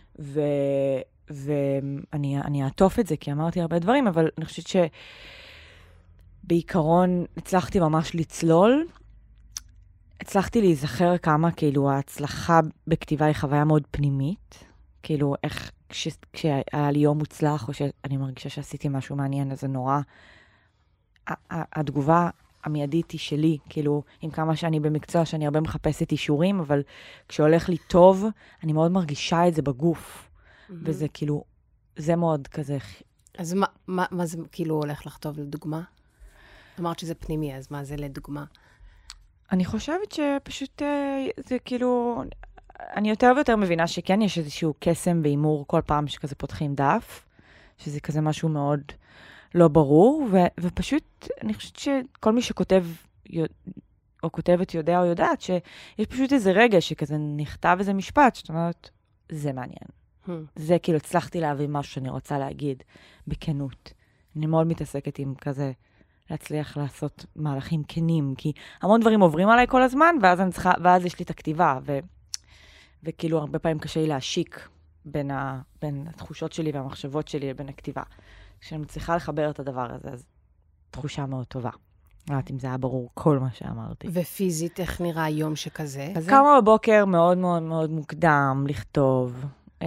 ואני 1.30 2.42
אני 2.42 2.64
אעטוף 2.64 3.00
את 3.00 3.08
זה, 3.08 3.18
כי 3.18 3.32
אמרתי 3.32 3.62
הרבה 3.62 3.80
דברים, 3.80 4.08
אבל 4.08 4.30
אני 4.38 4.46
חושבת 4.46 4.86
שבעיקרון 6.44 7.25
הצלחתי 7.38 7.80
ממש 7.80 8.16
לצלול. 8.16 8.88
הצלחתי 10.22 10.62
להיזכר 10.62 11.18
כמה, 11.18 11.52
כאילו, 11.52 11.90
ההצלחה 11.92 12.60
בכתיבה 12.88 13.25
היא 13.25 13.36
חוויה 13.36 13.64
מאוד 13.64 13.84
פנימית. 13.92 14.64
כאילו, 15.04 15.36
איך 15.44 15.72
כש, 15.90 16.08
כשהיה 16.34 16.92
לי 16.92 17.00
יום 17.00 17.18
מוצלח, 17.18 17.68
או 17.68 17.74
שאני 17.74 18.18
מרגישה 18.18 18.50
שעשיתי 18.50 18.90
משהו 18.90 19.16
מעניין, 19.16 19.52
אז 19.52 19.62
זה 19.62 19.68
נורא... 19.68 20.00
התגובה 21.50 22.30
המיידית 22.65 23.12
היא 23.12 23.19
שלי, 23.19 23.57
כאילו, 23.69 24.03
עם 24.22 24.31
כמה 24.31 24.55
שאני 24.55 24.79
במקצוע 24.79 25.25
שאני 25.25 25.45
הרבה 25.45 25.62
מחפשת 25.62 26.12
אישורים, 26.12 26.60
אבל 26.60 26.84
כשהולך 27.29 27.69
לי 27.69 27.77
טוב, 27.77 28.25
אני 28.63 28.74
מאוד 28.74 28.91
מרגישה 28.91 29.48
את 29.48 29.55
זה 29.55 29.62
בגוף. 29.62 30.29
וזה 30.69 31.07
כאילו, 31.07 31.43
זה 31.95 32.15
מאוד 32.15 32.48
כזה, 32.48 32.77
אז 33.38 33.53
מה, 33.53 33.65
מה, 33.88 34.05
מה 34.12 34.25
זה 34.25 34.38
כאילו 34.51 34.75
הולך 34.75 35.05
לכתוב 35.05 35.39
לדוגמה? 35.39 35.81
אמרת 36.79 37.00
שזה 37.00 37.15
פנימי, 37.15 37.55
אז 37.55 37.67
מה 37.72 37.84
זה 37.84 37.95
לדוגמה? 37.95 38.45
אני 39.51 39.65
חושבת 39.65 40.12
שפשוט 40.12 40.81
אה, 40.81 41.27
זה 41.38 41.57
כאילו, 41.65 42.24
אני 42.79 43.10
יותר 43.10 43.34
ויותר 43.36 43.55
מבינה 43.55 43.88
שכן 43.88 44.22
יש 44.22 44.38
איזשהו 44.38 44.74
קסם 44.79 45.24
בהימור 45.24 45.67
כל 45.67 45.81
פעם 45.86 46.07
שכזה 46.07 46.36
פותחים 46.36 46.75
דף, 46.75 47.25
שזה 47.77 48.00
כזה 48.00 48.22
משהו 48.22 48.50
מאוד 48.50 48.81
לא 49.56 49.68
ברור, 49.68 50.28
ו, 50.32 50.38
ופשוט 50.60 51.28
אני 51.42 51.54
חושבת 51.54 51.76
שכל 51.76 52.32
מי 52.32 52.42
שכותב 52.42 52.86
או 54.24 54.32
כותבת 54.32 54.74
יודע 54.74 55.00
או 55.00 55.06
יודעת 55.06 55.42
שיש 55.42 56.08
פשוט 56.10 56.34
איזה 56.34 56.52
רגע 56.52 56.82
שכזה 56.82 57.18
נכתב 57.18 57.76
איזה 57.80 57.94
משפט, 57.94 58.36
זאת 58.36 58.50
אומרת, 58.50 58.90
זה 59.30 59.54
מעניין. 59.54 59.88
Hmm. 60.28 60.30
זה 60.56 60.80
כאילו, 60.80 60.98
הצלחתי 60.98 61.42
להבין 61.42 61.72
משהו 61.72 61.94
שאני 61.94 62.10
רוצה 62.10 62.38
להגיד 62.38 62.84
בכנות. 63.28 63.94
אני 64.36 64.46
מאוד 64.46 64.68
מתעסקת 64.68 65.20
עם 65.20 65.36
כזה 65.36 65.72
להצליח 66.30 66.78
לעשות 66.78 67.26
מהלכים 67.36 67.84
כנים, 67.88 68.34
כי 68.38 68.52
המון 68.82 69.02
דברים 69.02 69.22
עוברים 69.22 69.50
עליי 69.50 69.68
כל 69.68 69.82
הזמן, 69.82 70.16
ואז, 70.22 70.42
אני 70.42 70.52
צריכה, 70.52 70.72
ואז 70.84 71.06
יש 71.06 71.20
לי 71.20 71.24
את 71.24 71.30
הכתיבה, 71.30 71.80
ו, 71.86 72.00
וכאילו 73.04 73.38
הרבה 73.38 73.60
פעמים 73.60 73.80
קשה 73.80 74.00
לי 74.00 74.08
להשיק 74.08 74.70
בין, 75.06 75.32
ה, 75.32 75.62
בין 75.82 76.08
התחושות 76.10 76.54
שלי 76.54 76.72
והמחשבות 76.72 77.28
שלי 77.28 77.50
לבין 77.50 77.70
הכתיבה. 77.70 78.04
כשאני 78.65 78.81
מצליחה 78.81 79.15
לחבר 79.15 79.50
את 79.50 79.60
הדבר 79.60 79.88
הזה, 79.93 80.10
אז 80.12 80.25
תחושה 80.91 81.25
מאוד 81.25 81.45
טובה. 81.45 81.69
לא 82.29 82.34
יודעת 82.34 82.51
אם 82.51 82.60
זה 82.60 82.67
היה 82.67 82.77
ברור 82.77 83.10
כל 83.13 83.39
מה 83.39 83.48
שאמרתי. 83.53 84.07
ופיזית, 84.13 84.79
איך 84.79 85.01
נראה 85.01 85.29
יום 85.29 85.55
שכזה? 85.55 86.13
קמה 86.27 86.62
בבוקר 86.62 87.05
מאוד 87.05 87.38
מאוד 87.38 87.63
מאוד 87.63 87.89
מוקדם 87.91 88.65
לכתוב. 88.69 89.45
Um, 89.84 89.86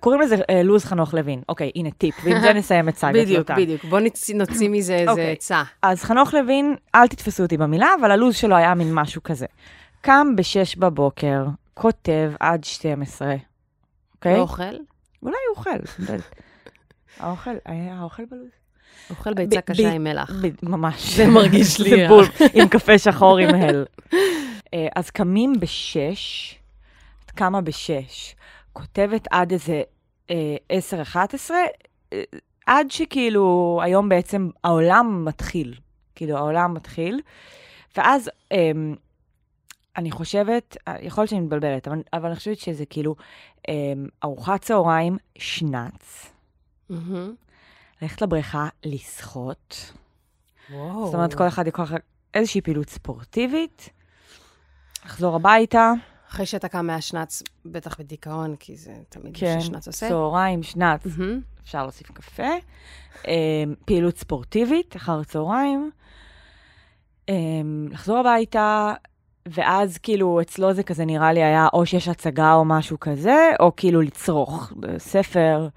קוראים 0.00 0.20
לזה 0.20 0.36
uh, 0.36 0.40
לו"ז 0.64 0.84
חנוך 0.84 1.14
לוין. 1.14 1.42
אוקיי, 1.48 1.70
הנה 1.76 1.90
טיפ, 1.90 2.14
ועם 2.24 2.40
זה 2.40 2.52
נסיים 2.58 2.88
את 2.88 2.96
סאגת 2.96 3.22
בדיוק, 3.22 3.38
לוטן. 3.38 3.56
בדיוק. 3.56 3.84
בוא 3.84 4.00
נצ... 4.00 4.30
נוציא 4.30 4.68
מזה 4.68 4.94
איזה 4.94 5.10
אוקיי. 5.10 5.32
עצה. 5.32 5.62
אז 5.82 6.02
חנוך 6.02 6.34
לוין, 6.34 6.76
אל 6.94 7.06
תתפסו 7.06 7.42
אותי 7.42 7.56
במילה, 7.56 7.88
אבל 8.00 8.10
הלו"ז 8.10 8.36
שלו 8.36 8.56
היה 8.56 8.74
מין 8.74 8.94
משהו 8.94 9.22
כזה. 9.22 9.46
קם 10.00 10.36
ב-6 10.36 10.78
בבוקר, 10.78 11.46
כותב 11.74 12.32
עד 12.40 12.64
12, 12.64 13.34
אוקיי? 14.14 14.36
לא 14.36 14.40
אוכל? 14.40 14.62
אולי 15.22 15.36
הוא 15.48 15.56
אוכל. 15.56 16.12
האוכל, 17.18 17.50
היה 17.64 17.94
האוכל 17.94 18.24
בלו"ז? 18.24 18.50
אוכל 19.10 19.34
ביצה 19.34 19.60
קשה 19.60 19.92
עם 19.92 20.04
מלח. 20.04 20.30
ממש. 20.62 21.16
זה 21.16 21.26
מרגיש 21.26 21.80
לי 21.80 21.90
זה. 21.90 22.08
בול, 22.08 22.24
עם 22.54 22.68
קפה 22.74 22.98
שחור 22.98 23.38
עם 23.38 23.54
הל. 23.54 23.84
אה, 24.74 24.88
אז 24.96 25.10
קמים 25.10 25.52
בשש, 25.60 26.54
את 27.24 27.30
קמה 27.30 27.60
בשש, 27.60 28.34
כותבת 28.72 29.28
עד 29.30 29.52
איזה 29.52 29.82
אה, 30.30 30.56
עשר, 30.68 31.02
אחת 31.02 31.34
עשרה, 31.34 31.58
אה, 32.12 32.22
עד 32.66 32.90
שכאילו 32.90 33.80
היום 33.82 34.08
בעצם 34.08 34.48
העולם 34.64 35.24
מתחיל. 35.24 35.74
כאילו, 36.14 36.36
העולם 36.36 36.74
מתחיל. 36.74 37.20
ואז 37.96 38.30
אמ, 38.52 38.94
אני 39.96 40.10
חושבת, 40.10 40.76
אה, 40.88 40.96
יכול 41.00 41.22
להיות 41.22 41.30
שאני 41.30 41.40
מתבלבלת, 41.40 41.88
אבל, 41.88 42.02
אבל 42.12 42.26
אני 42.26 42.36
חושבת 42.36 42.58
שזה 42.58 42.86
כאילו 42.86 43.14
אמ, 43.68 44.06
ארוחת 44.24 44.60
צהריים, 44.60 45.16
שנץ. 45.38 46.30
ללכת 48.02 48.22
לבריכה, 48.22 48.68
לשחות. 48.84 49.92
וואו. 50.70 51.06
זאת 51.06 51.14
אומרת, 51.14 51.34
כל 51.34 51.48
אחד 51.48 51.66
לקחת 51.66 52.00
איזושהי 52.34 52.60
פעילות 52.60 52.90
ספורטיבית, 52.90 53.88
לחזור 55.04 55.36
הביתה, 55.36 55.92
אחרי 56.30 56.46
שאתה 56.46 56.68
קם 56.68 56.86
מהשנץ, 56.86 57.42
בטח 57.64 58.00
בדיכאון, 58.00 58.56
כי 58.56 58.76
זה 58.76 58.92
תמיד 59.08 59.36
כן, 59.36 59.54
מה 59.54 59.60
ששנץ 59.60 59.86
עושה. 59.86 60.08
צהריים, 60.08 60.62
שנץ, 60.62 61.06
מהמם. 61.06 61.40
אפשר 61.62 61.82
להוסיף 61.82 62.10
קפה, 62.10 62.52
אה, 63.28 63.32
פעילות 63.84 64.16
ספורטיבית 64.16 64.96
אחר 64.96 65.20
הצהריים, 65.20 65.90
אה, 67.28 67.34
לחזור 67.90 68.18
הביתה, 68.18 68.94
ואז 69.46 69.98
כאילו 69.98 70.40
אצלו 70.40 70.72
זה 70.72 70.82
כזה 70.82 71.04
נראה 71.04 71.32
לי 71.32 71.42
היה 71.42 71.68
או 71.72 71.86
שיש 71.86 72.08
הצגה 72.08 72.54
או 72.54 72.64
משהו 72.64 73.00
כזה, 73.00 73.50
או 73.60 73.76
כאילו 73.76 74.00
לצרוך 74.02 74.72
ספר, 74.98 75.68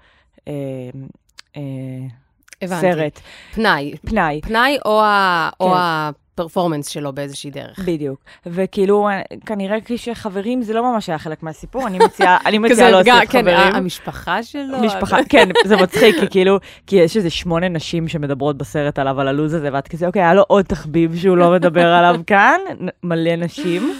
הבנתי. 2.62 2.80
סרט, 2.80 3.20
פנאי. 3.54 3.94
פנאי. 4.06 4.40
פנאי 4.42 4.78
או 4.84 5.00
ה- 5.02 5.50
או 5.60 5.70
כן. 5.70 5.76
הפרפורמנס 5.76 6.88
שלו 6.88 7.12
באיזושהי 7.12 7.50
דרך. 7.50 7.78
בדיוק. 7.78 8.20
וכאילו, 8.46 9.08
כנראה 9.46 9.76
כשחברים 9.84 10.62
זה 10.62 10.72
לא 10.74 10.92
ממש 10.92 11.08
היה 11.08 11.18
חלק 11.18 11.42
מהסיפור, 11.42 11.86
אני 11.86 11.98
מציעה 11.98 12.38
אני 12.46 12.58
מציעה 12.58 12.90
להוסיף 12.90 13.06
גם- 13.14 13.26
כן, 13.26 13.38
חברים. 13.42 13.56
ה- 13.56 13.76
המשפחה 13.76 14.42
שלו. 14.42 14.78
משפחה, 14.82 15.16
כן, 15.28 15.48
זה 15.64 15.76
מצחיק, 15.76 16.16
כי 16.20 16.28
כאילו, 16.30 16.58
כי 16.86 16.96
יש 16.96 17.16
איזה 17.16 17.30
שמונה 17.30 17.68
נשים 17.68 18.08
שמדברות 18.08 18.56
בסרט 18.58 18.98
עליו, 18.98 19.20
על 19.20 19.28
הלו"ז 19.28 19.54
הזה, 19.54 19.68
ואת 19.72 19.88
כזה, 19.88 20.06
אוקיי, 20.06 20.22
היה 20.22 20.34
לו 20.34 20.42
עוד 20.48 20.64
תחביב 20.64 21.16
שהוא 21.16 21.36
לא 21.36 21.50
מדבר 21.50 21.86
עליו 21.86 22.20
כאן, 22.26 22.60
מלא 23.02 23.36
נשים. 23.36 23.92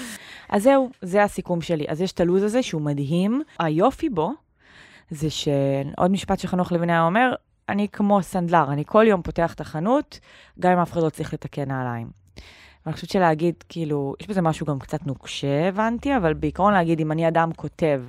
אז 0.51 0.63
זהו, 0.63 0.91
זה 1.03 1.23
הסיכום 1.23 1.61
שלי. 1.61 1.85
אז 1.89 2.01
יש 2.01 2.13
את 2.13 2.21
הלו"ז 2.21 2.43
הזה 2.43 2.63
שהוא 2.63 2.83
מדהים. 2.83 3.43
היופי 3.59 4.09
בו, 4.09 4.33
זה 5.11 5.31
שעוד 5.31 6.11
משפט 6.11 6.39
שחנוך 6.39 6.73
לוין 6.73 6.91
היה 6.91 7.03
אומר, 7.03 7.35
אני 7.69 7.89
כמו 7.89 8.23
סנדלר, 8.23 8.73
אני 8.73 8.85
כל 8.87 9.05
יום 9.09 9.23
פותח 9.23 9.55
את 9.55 9.61
החנות, 9.61 10.21
גם 10.61 10.73
אם 10.73 10.79
אף 10.79 10.93
אחד 10.93 11.03
לא 11.03 11.11
צריך 11.11 11.35
לתקן 11.35 11.69
נעליים. 11.69 12.11
ואני 12.87 12.95
חושבת 12.95 13.11
שלהגיד, 13.11 13.55
כאילו, 13.69 14.15
יש 14.21 14.27
בזה 14.27 14.43
משהו 14.43 14.67
גם 14.67 14.79
קצת 14.79 15.07
נוקשה, 15.07 15.69
הבנתי, 15.69 16.17
אבל 16.17 16.35
בעיקרון 16.35 16.73
להגיד, 16.73 17.01
אם 17.01 17.13
אני 17.13 17.29
אדם 17.29 17.53
כותב, 17.53 18.03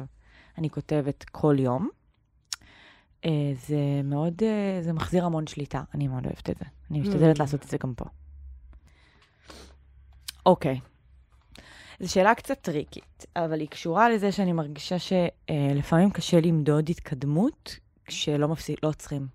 אני 0.58 0.70
כותבת 0.70 1.26
כל 1.32 1.56
יום, 1.60 1.90
אה, 3.26 3.32
זה 3.68 3.78
מאוד, 4.04 4.34
אה, 4.42 4.80
זה 4.82 4.94
מחזיר 4.94 5.26
המון 5.26 5.48
שליטה. 5.48 5.82
אני 5.94 6.08
מאוד 6.08 6.26
אוהבת 6.26 6.50
את 6.50 6.58
זה. 6.58 6.66
אני 6.92 7.00
משתדלת 7.00 7.36
Mm. 7.36 7.40
לעשות 7.40 7.64
את 7.64 7.70
זה 7.70 7.78
גם 7.84 7.94
פה. 7.94 8.06
אוקיי. 10.46 10.80
זו 12.00 12.12
שאלה 12.12 12.36
קצת 12.36 12.58
טריקית, 12.62 13.26
אבל 13.36 13.60
היא 13.60 13.68
קשורה 13.68 14.10
לזה 14.10 14.32
שאני 14.32 14.54
מרגישה 14.54 14.96
שלפעמים 15.00 16.12
קשה 16.12 16.40
למדוד 16.42 16.90
התקדמות 16.90 17.80
כשלא 18.06 18.48
מפסיק, 18.48 18.84
לא 18.84 18.90
עוצרים. 18.90 19.28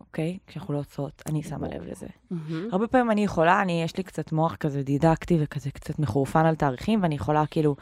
אוקיי? 0.00 0.38
כשאנחנו 0.46 0.74
לא 0.74 0.78
עוצרות, 0.78 1.22
אני 1.26 1.42
שמה 1.42 1.68
לב 1.68 1.82
לזה. 1.82 2.06
מהמם. 2.30 2.68
הרבה 2.72 2.86
פעמים 2.86 3.10
אני 3.10 3.24
יכולה, 3.24 3.62
אני, 3.62 3.82
יש 3.82 3.96
לי 3.96 4.02
קצת 4.02 4.32
מוח 4.32 4.56
כזה 4.56 4.82
דידקטי 4.82 5.38
וכזה 5.40 5.70
קצת 5.70 5.98
מחורפן 5.98 6.46
על 6.46 6.54
תאריכים, 6.54 7.02
ואני 7.02 7.14
יכולה 7.14 7.46
כאילו 7.46 7.76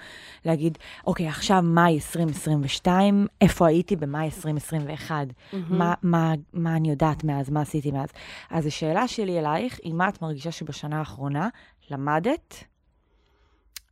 להגיד, 0.44 0.78
אוקיי, 1.06 1.28
עכשיו 1.28 1.62
מאי 1.62 1.94
2022, 1.94 3.26
איפה 3.40 3.66
הייתי 3.66 3.96
במאי 3.96 4.24
2021? 4.24 5.26
מהמם. 5.52 5.78
מה, 5.78 5.94
מה, 6.02 6.32
מה 6.52 6.76
אני 6.76 6.90
יודעת 6.90 7.24
מאז, 7.24 7.50
מה 7.50 7.60
עשיתי 7.60 7.90
מאז? 7.90 8.08
אז 8.50 8.66
השאלה 8.66 9.08
שלי 9.08 9.38
אלייך, 9.38 9.78
היא 9.82 9.94
מה 9.94 10.08
את 10.08 10.22
מרגישה 10.22 10.52
שבשנה 10.52 10.98
האחרונה 10.98 11.48
למדת, 11.90 12.64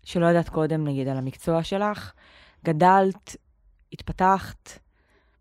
שלא 0.09 0.27
ידעת 0.27 0.49
קודם, 0.49 0.85
נגיד, 0.85 1.09
על 1.09 1.17
המקצוע 1.17 1.63
שלך, 1.63 2.13
גדלת, 2.65 3.37
התפתחת, 3.93 4.79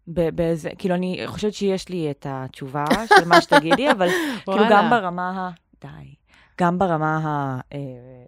באיזה, 0.07 0.69
כאילו, 0.77 0.95
אני 0.95 1.24
חושבת 1.25 1.53
שיש 1.53 1.89
לי 1.89 2.12
את 2.12 2.25
התשובה 2.29 2.86
של 3.07 3.27
מה 3.27 3.41
שתגידי, 3.41 3.91
אבל 3.97 4.09
כאילו. 4.45 4.63
גם 4.69 4.89
ברמה 4.89 5.29
ה... 5.31 5.50
די. 5.81 6.15
גם 6.62 6.79
ברמה 6.79 7.17
ה... 7.17 7.59
אה, 7.74 8.25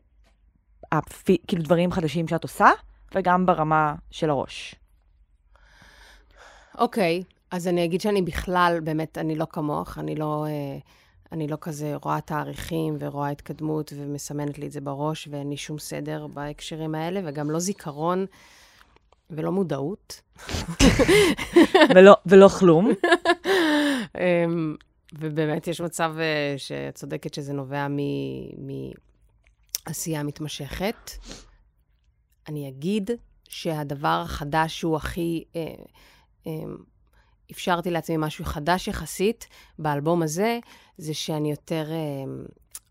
הפי, 0.92 1.38
כאילו 1.48 1.64
דברים 1.64 1.92
חדשים 1.92 2.28
שאת 2.28 2.44
עושה, 2.44 2.70
וגם 3.16 3.46
ברמה 3.46 3.96
של 4.12 4.30
הראש. 4.30 4.76
אוקיי, 6.78 7.24
אז 7.52 7.68
אני 7.68 7.86
אגיד 7.86 8.02
שאני 8.02 8.22
בכלל, 8.22 8.80
באמת, 8.84 9.18
אני 9.18 9.36
לא 9.36 9.48
כמוך, 9.50 9.98
אני 9.98 10.16
לא, 10.16 10.46
אה, 10.48 10.78
אני 11.32 11.48
לא 11.48 11.58
כזה 11.62 11.96
רואה 12.04 12.22
תאריכים 12.22 12.98
ורואה 13.00 13.30
התקדמות 13.30 13.94
ומסמנת 13.96 14.60
לי 14.60 14.68
את 14.68 14.72
זה 14.72 14.82
בראש, 14.82 15.28
ואין 15.32 15.50
לי 15.50 15.58
שום 15.58 15.80
סדר 15.80 16.28
בהקשרים 16.28 16.96
האלה, 16.96 17.22
וגם 17.26 17.52
לא 17.52 17.60
זיכרון 17.60 18.26
ולא 19.30 19.52
מודעות. 19.52 20.22
ולא, 21.96 22.16
ולא 22.26 22.48
כלום. 22.48 22.90
אמ, 24.20 24.76
ובאמת, 25.14 25.68
יש 25.68 25.82
מצב 25.82 26.16
אה, 26.20 26.54
שאת 26.58 26.96
צודקת 26.96 27.34
שזה 27.34 27.54
נובע 27.54 27.88
מעשייה 29.88 30.24
מתמשכת. 30.24 31.12
אני 32.48 32.70
אגיד 32.70 33.12
שהדבר 33.50 34.22
החדש 34.26 34.80
שהוא 34.80 34.96
הכי... 34.96 35.44
אה, 35.56 35.74
אה, 36.48 36.52
אפשרתי 37.52 37.92
לעצמי 37.92 38.16
משהו 38.20 38.46
חדש 38.46 38.88
יחסית 38.88 39.48
באלבום 39.80 40.22
הזה, 40.22 40.60
זה 40.98 41.14
שאני 41.14 41.52
יותר 41.52 41.92
אה, 41.92 41.98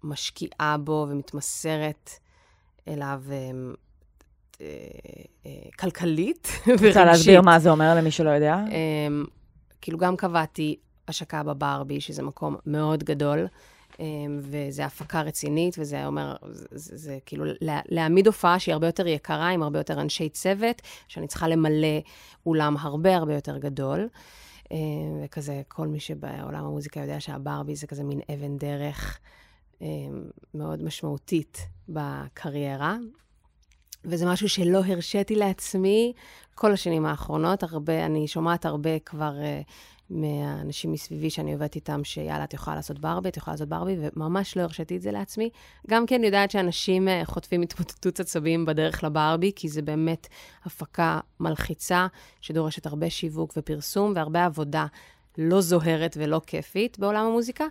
משקיעה 0.03 0.77
בו 0.79 1.07
ומתמסרת 1.11 2.11
אליו 2.88 3.23
אה, 3.31 3.37
אה, 4.61 4.67
אה, 5.47 5.71
כלכלית 5.79 6.49
ורגשית. 6.67 6.87
רוצה 6.87 7.05
להסביר 7.05 7.43
מה 7.43 7.59
זה 7.59 7.71
אומר 7.71 7.95
למי 7.95 8.11
שלא 8.11 8.31
יודע? 8.31 8.57
Um, 8.67 9.31
כאילו, 9.81 9.99
גם 9.99 10.17
קבעתי 10.17 10.77
השקה 11.09 11.43
בברבי, 11.43 12.00
שזה 12.00 12.23
מקום 12.23 12.57
מאוד 12.67 13.05
גדול, 13.05 13.47
um, 13.93 13.99
וזה 14.41 14.85
הפקה 14.85 15.23
רצינית, 15.23 15.77
וזה 15.79 16.07
אומר, 16.07 16.37
זה, 16.50 16.67
זה, 16.71 16.97
זה 16.97 17.19
כאילו 17.27 17.45
לה, 17.61 17.81
להעמיד 17.88 18.27
הופעה 18.27 18.59
שהיא 18.59 18.73
הרבה 18.73 18.87
יותר 18.87 19.07
יקרה, 19.07 19.49
עם 19.49 19.62
הרבה 19.62 19.79
יותר 19.79 20.00
אנשי 20.00 20.29
צוות, 20.29 20.83
שאני 21.09 21.27
צריכה 21.27 21.49
למלא 21.49 21.99
אולם 22.47 22.77
הרבה 22.81 23.17
הרבה 23.17 23.35
יותר 23.35 23.59
גדול. 23.59 24.09
Um, 24.69 24.75
וכזה, 25.25 25.63
כל 25.69 25.87
מי 25.89 26.01
שבעולם 26.01 26.65
המוזיקה 26.65 27.01
יודע 27.01 27.21
שהברבי 27.21 27.77
זה 27.77 27.87
כזה 27.87 28.05
מין 28.05 28.21
אבן 28.35 28.59
דרך 28.59 29.19
um, 29.79 29.83
מאוד 30.55 30.83
משמעותית 30.83 31.67
בקריירה. 31.89 32.97
וזה 34.05 34.27
משהו 34.27 34.49
שלא 34.49 34.81
הרשיתי 34.85 35.35
לעצמי 35.37 36.13
כל 36.55 36.73
השנים 36.73 37.07
האחרונות. 37.07 37.63
הרבה, 37.63 38.07
אני 38.07 38.29
שומעת 38.29 38.67
הרבה 38.67 38.99
כבר 38.99 39.33
uh, 39.39 39.71
מהאנשים 40.11 40.93
מסביבי 40.93 41.31
שאני 41.31 41.53
עובדת 41.53 41.75
איתם, 41.75 42.05
שיאללה, 42.05 42.45
את 42.45 42.55
יכולה 42.55 42.77
לעשות 42.77 42.99
ברבי, 42.99 43.29
את 43.29 43.37
יכולה 43.37 43.55
לעשות 43.55 43.69
ברבי, 43.69 43.97
וממש 43.99 44.57
לא 44.57 44.62
הרשיתי 44.62 44.97
את 44.97 45.03
זה 45.03 45.11
לעצמי. 45.11 45.50
גם 45.88 46.07
כי 46.07 46.17
אני 46.17 46.27
יודעת 46.27 46.50
שאנשים 46.50 47.09
uh, 47.09 47.11
חוטפים 47.25 47.62
התמוטטות 47.62 48.21
עצבים 48.21 48.67
בדרך 48.67 49.05
לברבי, 49.05 49.53
כי 49.57 49.69
זה 49.69 49.83
באמת 49.83 50.27
הפקה 50.65 51.21
מלחיצה, 51.41 52.07
שדורשת 52.41 52.87
הרבה 52.87 53.11
שיווק 53.11 53.53
ופרסום, 53.57 54.12
והרבה 54.15 54.45
עבודה 54.45 54.87
לא 55.38 55.61
זוהרת 55.61 56.17
ולא 56.21 56.41
כיפית 56.47 56.99
בעולם 56.99 57.27
המוזיקה. 57.27 57.65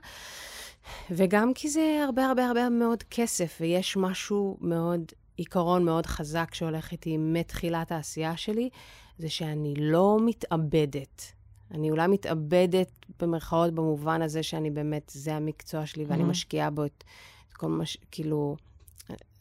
וגם 1.12 1.54
כי 1.54 1.70
זה 1.70 2.02
הרבה 2.06 2.26
הרבה 2.26 2.48
הרבה 2.48 2.70
מאוד 2.70 3.04
כסף, 3.04 3.58
ויש 3.62 3.98
משהו 3.98 4.58
מאוד, 4.62 5.02
עיקרון 5.38 5.86
מאוד 5.86 6.06
חזק 6.06 6.54
שהולך 6.54 6.92
איתי 6.92 7.18
מתחילת 7.18 7.92
העשייה 7.92 8.38
שלי, 8.38 8.70
זה 9.18 9.30
שאני 9.30 9.74
לא 9.78 10.18
מתאבדת. 10.26 11.37
אני 11.72 11.92
אולי 11.92 12.08
מתאבדת 12.08 12.90
במרכאות 13.20 13.74
במובן 13.74 14.22
הזה 14.22 14.44
שאני 14.44 14.72
באמת, 14.72 15.12
זה 15.16 15.36
המקצוע 15.36 15.86
שלי, 15.86 16.06
ואני 16.06 16.24
Mhm. 16.24 16.26
משקיעה 16.26 16.70
בו 16.70 16.86
את, 16.86 17.04
את 17.50 17.54
כל 17.54 17.68
מה 17.68 17.86
ש... 17.86 17.98
כאילו, 18.12 18.56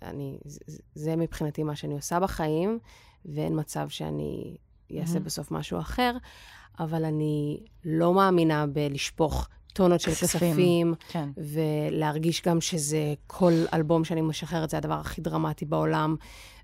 אני, 0.02 0.38
זה, 0.44 0.60
זה 0.94 1.16
מבחינתי 1.16 1.62
מה 1.62 1.76
שאני 1.76 1.94
עושה 1.94 2.20
בחיים, 2.20 2.78
ואין 3.24 3.60
מצב 3.60 3.88
שאני 3.88 4.56
אעשה 5.00 5.18
Mhm. 5.18 5.22
בסוף 5.22 5.50
משהו 5.50 5.78
אחר, 5.78 6.16
אבל 6.78 7.04
אני 7.04 7.60
לא 7.84 8.14
מאמינה 8.14 8.66
בלשפוך 8.66 9.48
טונות 9.76 10.00
של 10.00 10.10
כספים. 10.10 10.94
כן. 11.08 11.28
ולהרגיש 11.36 12.42
גם 12.42 12.60
שזה 12.60 13.14
כל 13.26 13.52
אלבום 13.74 14.04
שאני 14.04 14.20
משחררת, 14.20 14.70
זה 14.70 14.76
הדבר 14.76 14.94
הכי 14.94 15.20
דרמטי 15.20 15.64
בעולם. 15.64 16.16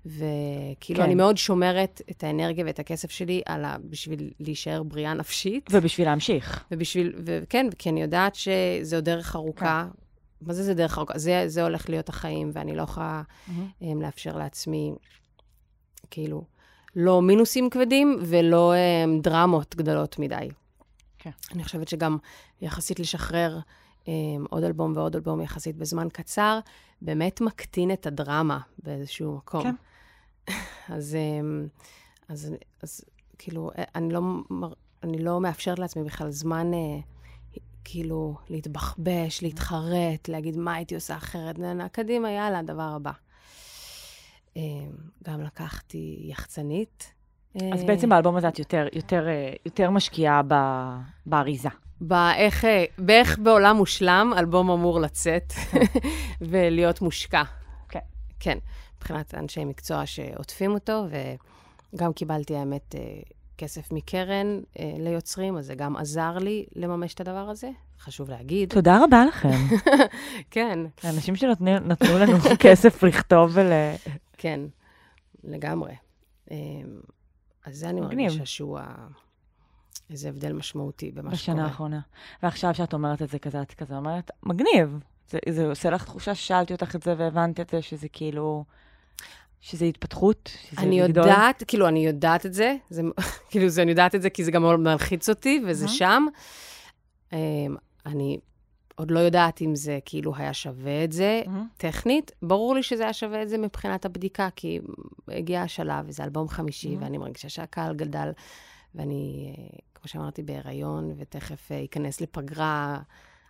וכאילו, 0.05 0.99
כן. 0.99 1.01
אני 1.01 1.15
מאוד 1.15 1.37
שומרת 1.37 2.01
את 2.11 2.23
האנרגיה 2.23 2.65
ואת 2.65 2.79
הכסף 2.79 3.11
שלי 3.11 3.41
על 3.45 3.65
ה... 3.65 3.75
בשביל 3.89 4.29
להישאר 4.39 4.83
בריאה 4.83 5.13
נפשית. 5.13 5.69
ובשביל 5.71 6.07
להמשיך. 6.07 6.63
ובשביל, 6.71 7.13
וכן, 7.25 7.67
כי 7.77 7.89
אני 7.89 8.01
יודעת 8.01 8.35
שזו 8.35 9.01
דרך 9.01 9.35
ארוכה. 9.35 9.87
מה 10.41 10.53
זה 10.53 10.63
זה 10.63 10.73
דרך 10.73 10.97
ארוכה? 10.97 11.17
זה, 11.17 11.43
זה 11.47 11.63
הולך 11.63 11.89
להיות 11.89 12.09
החיים, 12.09 12.51
ואני 12.53 12.75
לא 12.75 12.81
יכולה 12.81 13.21
um, 13.49 13.53
לאפשר 14.01 14.37
לעצמי, 14.37 14.93
כאילו, 16.11 16.43
לא 16.95 17.21
מינוסים 17.21 17.69
כבדים 17.69 18.17
ולא 18.21 18.73
um, 18.73 19.21
דרמות 19.21 19.75
גדולות 19.75 20.19
מדי. 20.19 20.49
כן. 21.23 21.31
אני 21.51 21.63
חושבת 21.63 21.87
שגם 21.87 22.17
יחסית 22.61 22.99
לשחרר 22.99 23.59
um, 24.03 24.07
עוד 24.49 24.63
אלבום 24.63 24.93
ועוד 24.95 25.15
אלבום 25.15 25.41
יחסית 25.41 25.75
בזמן 25.75 26.07
קצר, 26.13 26.59
באמת 27.01 27.41
מקטין 27.41 27.91
את 27.91 28.07
הדרמה 28.07 28.59
באיזשהו 28.83 29.35
מקום. 29.35 29.63
כן. 29.63 29.75
אז, 30.95 31.17
um, 31.17 31.69
אז, 32.27 32.55
אז 32.83 33.01
כאילו, 33.37 33.71
אני 33.95 34.13
לא, 34.13 34.21
אני 35.03 35.17
לא 35.17 35.41
מאפשרת 35.41 35.79
לעצמי 35.79 36.03
בכלל 36.03 36.29
זמן, 36.29 36.73
אה, 36.73 36.99
כאילו, 37.83 38.35
להתבחבש, 38.49 39.41
להתחרט, 39.41 40.27
להגיד 40.27 40.57
מה 40.57 40.73
הייתי 40.73 40.95
עושה 40.95 41.15
אחרת. 41.15 41.59
נה, 41.59 41.73
נה, 41.73 41.89
קדימה, 41.89 42.31
יאללה, 42.31 42.59
הדבר 42.59 42.93
הבא. 42.95 43.11
אה, 44.57 44.61
גם 45.23 45.41
לקחתי 45.41 46.21
יחצנית. 46.23 47.13
אז 47.55 47.81
אה, 47.81 47.87
בעצם 47.87 48.09
באלבום 48.09 48.35
הזה 48.35 48.47
את 48.47 48.59
יותר, 48.59 48.87
יותר, 48.93 49.27
אה, 49.27 49.53
יותר 49.65 49.89
משקיעה 49.89 50.41
ב- 50.47 50.97
באריזה. 51.25 51.69
באיך, 52.01 52.65
אה, 52.65 52.85
באיך 52.97 53.39
בעולם 53.39 53.77
מושלם 53.77 54.33
אלבום 54.37 54.69
אמור 54.69 54.99
לצאת 54.99 55.53
ולהיות 56.41 57.01
מושקע. 57.01 57.43
כן. 57.89 57.99
כן, 58.39 58.57
מבחינת 58.97 59.35
אנשי 59.35 59.65
מקצוע 59.65 60.05
שעוטפים 60.05 60.71
אותו, 60.71 61.05
וגם 61.93 62.13
קיבלתי, 62.13 62.55
האמת, 62.55 62.95
כסף 63.57 63.91
מקרן 63.91 64.59
ליוצרים, 64.99 65.57
אז 65.57 65.65
זה 65.65 65.75
גם 65.75 65.97
עזר 65.97 66.37
לי 66.37 66.65
לממש 66.75 67.13
את 67.13 67.21
הדבר 67.21 67.49
הזה, 67.49 67.69
חשוב 67.99 68.29
להגיד. 68.29 68.69
תודה 68.69 69.03
רבה 69.03 69.25
לכם. 69.25 69.49
כן, 70.51 70.79
האנשים 71.03 71.35
שנתנו 71.35 71.79
נתנו 71.79 72.17
לנו 72.19 72.37
כסף 72.63 73.03
לכתוב 73.03 73.51
ול... 73.53 73.71
כן, 74.37 74.59
לגמרי. 75.43 75.93
אז 77.65 77.75
זה 77.77 77.89
אני 77.89 78.01
מגניב. 78.01 78.27
מרגישה 78.27 78.45
שהוא 78.45 78.79
ה... 78.79 78.95
איזה 80.09 80.29
הבדל 80.29 80.53
משמעותי 80.53 81.11
במה 81.11 81.21
שקורה. 81.21 81.33
בשנה 81.57 81.65
האחרונה. 81.65 81.99
ועכשיו 82.43 82.73
שאת 82.75 82.93
אומרת 82.93 83.21
את 83.21 83.29
זה 83.29 83.39
כזה, 83.39 83.61
את 83.61 83.73
כזה 83.73 83.95
אומרת, 83.97 84.31
מגניב. 84.43 84.99
זה, 85.29 85.39
זה 85.49 85.65
עושה 85.69 85.89
לך 85.89 86.03
תחושה 86.05 86.35
ששאלתי 86.35 86.73
אותך 86.73 86.95
את 86.95 87.03
זה 87.03 87.15
והבנת 87.17 87.59
את 87.59 87.69
זה, 87.69 87.81
שזה 87.81 88.07
כאילו, 88.09 88.63
שזה 89.61 89.85
התפתחות, 89.85 90.51
שזה 90.69 90.81
אני 90.81 91.01
לגדול. 91.01 91.23
יודעת, 91.27 91.63
כאילו, 91.67 91.87
אני 91.87 92.05
יודעת 92.05 92.45
את 92.45 92.53
זה, 92.53 92.75
זה 92.89 93.01
כאילו, 93.49 93.69
זה, 93.69 93.81
אני 93.81 93.91
יודעת 93.91 94.15
את 94.15 94.21
זה 94.21 94.29
כי 94.29 94.43
זה 94.43 94.51
גם 94.51 94.83
מלחיץ 94.83 95.29
אותי, 95.29 95.63
וזה 95.67 95.85
Mhm. 95.85 95.89
שם. 95.89 96.25
אמ, 97.33 97.37
אני 98.05 98.39
עוד 98.95 99.11
לא 99.11 99.19
יודעת 99.19 99.61
אם 99.61 99.75
זה 99.75 99.99
כאילו 100.05 100.35
היה 100.35 100.53
שווה 100.53 101.03
את 101.03 101.11
זה 101.11 101.41
מהמם. 101.47 101.67
טכנית. 101.77 102.31
ברור 102.41 102.75
לי 102.75 102.83
שזה 102.83 103.03
היה 103.03 103.13
שווה 103.13 103.41
את 103.43 103.49
זה 103.49 103.57
מבחינת 103.57 104.05
הבדיקה, 104.05 104.49
כי 104.55 104.79
הגיע 105.27 105.61
השלב, 105.61 106.05
וזה 106.07 106.23
אלבום 106.23 106.47
חמישי, 106.47 106.95
Mhm. 106.95 107.03
ואני 107.03 107.17
מרגישה 107.17 107.49
שהקהל 107.49 107.95
גדל, 107.95 108.31
ואני, 108.95 109.53
אה, 109.57 109.63
כמו 109.95 110.07
שאמרתי, 110.07 110.43
בהיריון, 110.43 111.13
ותכף 111.17 111.71
אה, 111.71 111.83
אכנס 111.83 112.21
לפגרה 112.21 112.99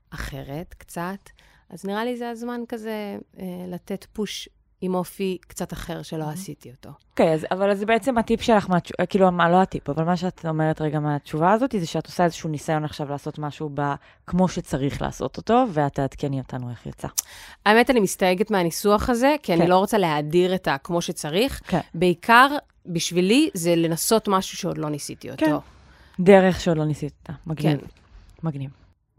אחרת 0.09 0.73
קצת. 0.73 1.29
אז 1.69 1.85
נראה 1.85 2.05
לי 2.05 2.17
זה 2.17 2.29
הזמן 2.29 2.61
כזה 2.67 3.17
אה, 3.39 3.45
לתת 3.67 4.05
פוש 4.13 4.49
עם 4.85 4.95
אופי 4.95 5.37
קצת 5.47 5.73
אחר 5.73 6.01
שלא 6.01 6.23
Mhm. 6.23 6.33
עשיתי 6.33 6.71
אותו. 6.71 6.89
אוקיי, 7.11 7.33
אז, 7.33 7.45
אבל 7.51 7.75
זה 7.75 7.85
בעצם 7.85 8.17
הטיפ 8.17 8.41
שלך, 8.41 8.69
מהתש... 8.69 8.91
כאילו, 9.09 9.31
מה, 9.31 9.49
לא 9.49 9.61
הטיפ, 9.61 9.89
אבל 9.89 10.03
מה 10.03 10.17
שאת 10.17 10.45
אומרת 10.45 10.81
רגע 10.81 10.99
מהתשובה 10.99 11.51
הזאת, 11.51 11.75
זה 11.79 11.85
שאת 11.85 12.05
עושה 12.05 12.23
איזשהו 12.23 12.49
ניסיון 12.49 12.85
עכשיו 12.85 13.09
לעשות 13.09 13.39
משהו 13.39 13.69
ב... 13.73 13.81
כמו 14.27 14.47
שצריך 14.47 15.01
לעשות 15.01 15.37
אותו, 15.37 15.65
ואת 15.73 15.93
תעדכני 15.93 16.39
אותנו 16.39 16.69
איך 16.69 16.85
יצא. 16.85 17.07
האמת, 17.65 17.89
אני 17.89 17.99
מסתייגת 17.99 18.51
מהניסוח 18.51 19.09
הזה, 19.09 19.35
כי 19.43 19.53
כן. 19.53 19.61
אני 19.61 19.69
לא 19.69 19.77
רוצה 19.77 19.97
להאדיר 19.97 20.55
את 20.55 20.67
ה-כמו 20.67 21.01
שצריך. 21.01 21.61
כן. 21.67 21.79
בעיקר, 21.93 22.47
בשבילי, 22.85 23.49
זה 23.53 23.75
לנסות 23.75 24.27
משהו 24.27 24.57
שעוד 24.57 24.77
לא 24.77 24.89
ניסיתי 24.89 25.31
אותו. 25.31 25.45
כן. 25.45 26.23
דרך 26.23 26.59
שעוד 26.61 26.77
לא 26.77 26.85
ניסית 26.85 27.13
אותה. 27.21 27.33
מגניב. 27.47 27.79
כן. 27.79 27.85
מגניב. 28.43 28.69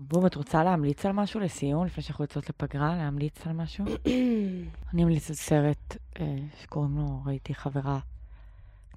בום, 0.09 0.27
את 0.27 0.35
רוצה 0.35 0.65
להמליץ 0.65 1.07
על 1.07 1.13
משהו 1.13 1.41
לסיום, 1.41 1.87
לפני 1.87 2.03
שאנחנו 2.03 2.25
יוצאות 2.25 2.49
לפגרה, 2.51 2.97
להמליץ 2.97 3.47
על 3.47 3.53
משהו? 3.53 3.85
אני 4.93 5.03
אמליץ 5.03 5.31
על 5.31 5.37
סרט 5.37 5.97
אה, 6.21 6.37
שקוראים 6.63 6.99
לו, 6.99 7.23
ראיתי 7.27 7.55
חברה, 7.55 7.99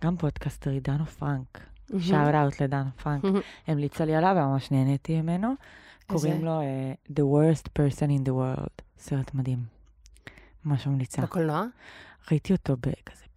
גם 0.02 0.18
פודקאסטרית, 0.18 0.84
דנה 0.84 1.06
פרנק. 1.06 1.60
שאוט 2.00 2.36
אאוט 2.36 2.62
לדנה 2.62 2.90
פרנק. 3.04 3.24
המליצה 3.68 4.06
לי 4.06 4.16
עליו 4.16 4.36
וממש 4.38 4.72
נהניתי 4.72 5.22
ממנו. 5.22 5.54
קוראים 6.08 6.46
לו 6.46 6.62
אה, 6.62 6.94
The 7.10 7.22
Worst 7.22 7.68
Person 7.80 8.10
in 8.10 8.28
the 8.28 8.32
World. 8.32 8.82
סרט 9.00 9.34
מדהים. 9.34 9.60
ממש 10.66 10.88
ממליצה. 10.88 11.22
בקולנוע? 11.22 11.66
ראיתי 12.32 12.54
אותו 12.54 12.78
בכזה. 12.78 13.28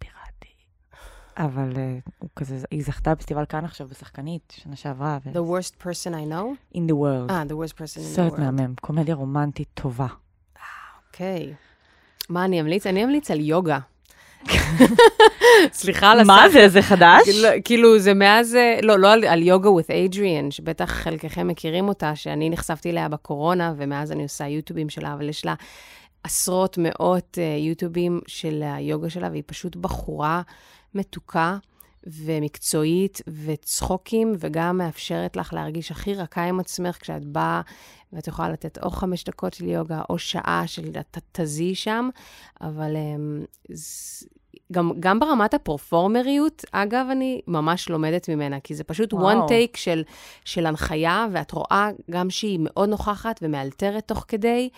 אבל 1.37 1.73
אה, 1.77 1.97
הוא 2.19 2.29
כזה, 2.35 2.55
היא 2.71 2.83
זכתה 2.83 3.15
בפסטיבל 3.15 3.45
כאן 3.49 3.65
עכשיו 3.65 3.87
בשחקנית, 3.87 4.53
שנה 4.63 4.75
שעברה. 4.75 5.17
ו- 5.25 5.31
The 5.31 5.59
worst 5.59 5.83
person 5.83 6.11
I 6.13 6.31
know? 6.31 6.75
In 6.77 6.89
the 6.89 6.93
World. 6.93 7.31
אה, 7.31 7.43
The 7.49 7.67
worst 7.67 7.73
person 7.73 7.97
in 7.97 7.99
the 7.99 8.15
סרט 8.15 8.33
world. 8.33 8.39
מהמם, 8.41 8.73
קומדיה 8.81 9.15
רומנטית 9.15 9.67
טובה. 9.73 10.07
אוקיי. 11.07 11.53
מה 12.29 12.45
אני 12.45 12.61
אמליץ? 12.61 12.87
אני 12.87 13.03
אמליץ 13.03 13.31
על 13.31 13.39
יוגה. 13.39 13.79
סליחה 15.73 16.11
על 16.11 16.23
מה 16.23 16.43
הסך. 16.45 16.53
זה, 16.53 16.69
זה 16.69 16.81
חדש? 16.81 17.21
כאילו, 17.23 17.47
כאילו, 17.63 17.99
זה 17.99 18.13
מאז, 18.13 18.55
אה, 18.55 18.79
לא, 18.81 18.99
לא 18.99 19.13
על, 19.13 19.23
על 19.25 19.41
יוגה 19.43 19.69
with 19.69 20.13
Adrian, 20.13 20.51
שבטח 20.51 20.91
חלקכם 20.91 21.47
מכירים 21.47 21.87
אותה, 21.87 22.15
שאני 22.15 22.49
נחשפתי 22.49 22.89
אליה 22.89 23.09
בקורונה, 23.09 23.73
ומאז 23.77 24.11
אני 24.11 24.23
עושה 24.23 24.47
יוטיובים 24.47 24.89
שלה, 24.89 25.13
אבל 25.13 25.29
יש 25.29 25.45
לה 25.45 25.53
עשרות, 26.23 26.77
מאות 26.77 27.37
uh, 27.37 27.59
יוטיובים 27.59 28.21
של 28.27 28.63
היוגה 28.65 29.09
שלה, 29.09 29.29
והיא 29.29 29.43
פשוט 29.45 29.75
בחורה 29.75 30.41
מתוקה 30.95 31.57
ומקצועית 32.03 33.21
וצחוקים, 33.45 34.33
וגם 34.39 34.77
מאפשרת 34.77 35.35
לך 35.35 35.53
להרגיש 35.53 35.91
הכי 35.91 36.13
רכה 36.13 36.43
עם 36.43 36.59
עצמך 36.59 36.97
כשאת 37.01 37.25
באה, 37.25 37.61
ואת 38.13 38.27
יכולה 38.27 38.49
לתת 38.49 38.77
או 38.83 38.89
חמש 38.91 39.23
דקות 39.23 39.53
של 39.53 39.65
יוגה, 39.65 40.01
או 40.09 40.17
שעה 40.17 40.63
של 40.67 40.91
תזי 41.31 41.75
שם, 41.75 42.09
אבל 42.61 42.95
ז... 43.73 44.23
גם, 44.71 44.91
גם 44.99 45.19
ברמת 45.19 45.53
הפרפורמריות, 45.53 46.65
אגב, 46.71 47.05
אני 47.11 47.41
ממש 47.47 47.89
לומדת 47.89 48.29
ממנה, 48.29 48.59
כי 48.59 48.75
זה 48.75 48.83
פשוט 48.83 49.13
וואו. 49.13 49.47
one 49.47 49.49
take 49.49 49.77
של, 49.77 50.03
של 50.45 50.65
הנחיה, 50.65 51.27
ואת 51.31 51.51
רואה 51.51 51.89
גם 52.11 52.29
שהיא 52.29 52.59
מאוד 52.61 52.89
נוכחת 52.89 53.39
ומאלתרת 53.41 54.07
תוך 54.07 54.25
כדי, 54.27 54.69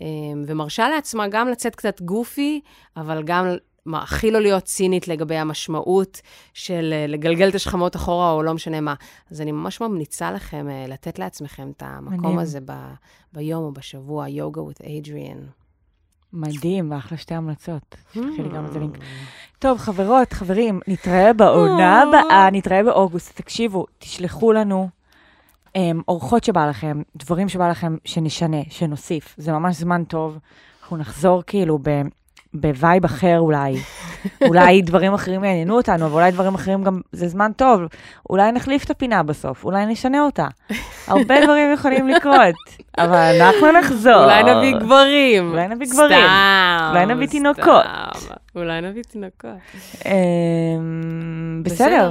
אמ, 0.00 0.44
ומרשה 0.46 0.88
לעצמה 0.88 1.28
גם 1.28 1.48
לצאת 1.48 1.74
קצת 1.74 2.00
גופי, 2.00 2.60
אבל 2.96 3.22
גם 3.22 3.46
הכי 3.94 4.30
לא 4.30 4.40
להיות 4.40 4.64
צינית 4.64 5.08
לגבי 5.08 5.36
המשמעות 5.36 6.20
של 6.54 6.90
אה, 6.92 7.06
לגלגל 7.06 7.48
את 7.48 7.54
השכמות 7.54 7.96
אחורה, 7.96 8.32
או 8.32 8.42
לא 8.42 8.54
משנה 8.54 8.80
מה. 8.80 8.94
אז 9.30 9.40
אני 9.40 9.52
ממש 9.52 9.80
ממליצה 9.80 10.30
לכם 10.30 10.68
אה, 10.70 10.86
לתת 10.88 11.18
לעצמכם 11.18 11.70
את 11.76 11.82
המקום 11.86 12.18
מדהים. 12.18 12.38
הזה 12.38 12.58
ב, 12.64 12.72
ביום 13.32 13.64
או 13.64 13.72
בשבוע, 13.72 14.28
יוגה 14.28 14.60
with 14.62 14.82
Adrian. 14.82 15.65
מדהים, 16.32 16.92
אחלה 16.92 17.18
שתי 17.18 17.34
המלצות. 17.34 17.96
תשלחי 18.10 18.42
לי 18.42 18.48
גם 18.48 18.64
איזה 18.64 18.78
לינק. 18.78 18.96
Mm. 18.96 19.00
טוב, 19.58 19.78
חברות, 19.78 20.32
חברים, 20.32 20.80
נתראה 20.88 21.32
בעונה 21.32 22.02
הבאה, 22.02 22.50
נתראה 22.52 22.82
באוגוסט. 22.82 23.36
תקשיבו, 23.36 23.86
תשלחו 23.98 24.52
לנו 24.52 24.88
um, 25.68 25.78
אורחות 26.08 26.44
שבא 26.44 26.66
לכם, 26.66 27.02
דברים 27.16 27.48
שבא 27.48 27.70
לכם 27.70 27.96
שנשנה, 28.04 28.62
שנוסיף. 28.70 29.34
זה 29.38 29.52
ממש 29.52 29.76
זמן 29.76 30.04
טוב. 30.04 30.38
אנחנו 30.80 30.96
נחזור 30.96 31.42
כאילו 31.46 31.78
ב... 31.82 31.90
בווייב 32.54 33.04
אחר 33.04 33.38
אולי, 33.38 33.76
אולי 34.48 34.82
דברים 34.82 35.14
אחרים 35.14 35.44
יעניינו 35.44 35.76
אותנו, 35.76 36.10
ואולי 36.10 36.30
דברים 36.30 36.54
אחרים 36.54 36.84
גם, 36.84 37.00
זה 37.12 37.28
זמן 37.28 37.52
טוב. 37.56 37.80
אולי 38.30 38.52
נחליף 38.52 38.84
את 38.84 38.90
הפינה 38.90 39.22
בסוף, 39.22 39.64
אולי 39.64 39.86
נשנה 39.86 40.20
אותה. 40.20 40.46
הרבה 41.06 41.40
דברים 41.44 41.72
יכולים 41.72 42.08
לקרות, 42.08 42.54
אבל 42.98 43.40
אנחנו 43.40 43.72
נחזור. 43.72 44.24
אולי 44.24 44.42
נביא 44.42 44.76
גברים. 44.80 45.50
אולי 45.50 45.68
נביא 45.68 45.86
גברים. 45.86 46.26
סתם. 46.26 46.90
אולי 46.90 47.06
נביא 47.06 47.26
תינוקות. 47.26 47.84
אולי 48.56 48.80
נביא 48.80 49.02
תינוקות. 49.02 49.50
אמ, 50.06 51.60
בסדר, 51.62 52.10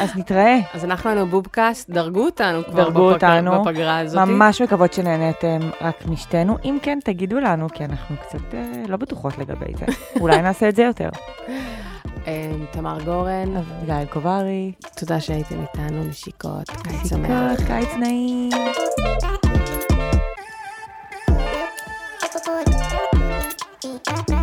אז 0.00 0.16
נתראה. 0.16 0.58
אז 0.74 0.84
אנחנו 0.84 1.10
היינו 1.10 1.26
בובקאסט, 1.26 1.90
דרגו 1.90 2.24
אותנו 2.24 2.64
כבר 2.64 2.84
דרגו 2.84 3.10
בפגר, 3.10 3.38
אותנו. 3.38 3.62
בפגרה 3.64 3.98
הזאת. 3.98 4.28
ממש 4.28 4.62
מקוות 4.62 4.92
שנהניתם 4.92 5.58
רק 5.80 6.06
משתינו. 6.06 6.56
אם 6.64 6.78
כן, 6.82 6.98
תגידו 7.04 7.40
לנו, 7.40 7.68
כי 7.68 7.84
אנחנו 7.84 8.16
קצת 8.16 8.54
אה, 8.54 8.82
לא 8.88 8.96
בטוחות 8.96 9.38
לגבי 9.38 9.72
זה. 9.78 9.86
אולי 10.20 10.42
נעשה 10.42 10.68
את 10.68 10.76
זה 10.76 10.82
יותר. 10.82 11.08
אה, 12.26 12.52
תמר 12.70 12.98
גורן. 13.04 13.56
אה, 13.56 13.62
גיא 13.84 14.10
קוברי. 14.12 14.72
תודה 14.96 15.20
שהייתם 15.20 15.60
איתנו, 15.60 16.04
נשיקות, 16.04 16.70
קיץ 16.70 17.08
שמח. 17.08 17.30
נשיקות, 17.30 17.66
קיץ 17.66 17.94
נעים. 18.00 18.50
Thank 24.04 24.30
you. 24.30 24.37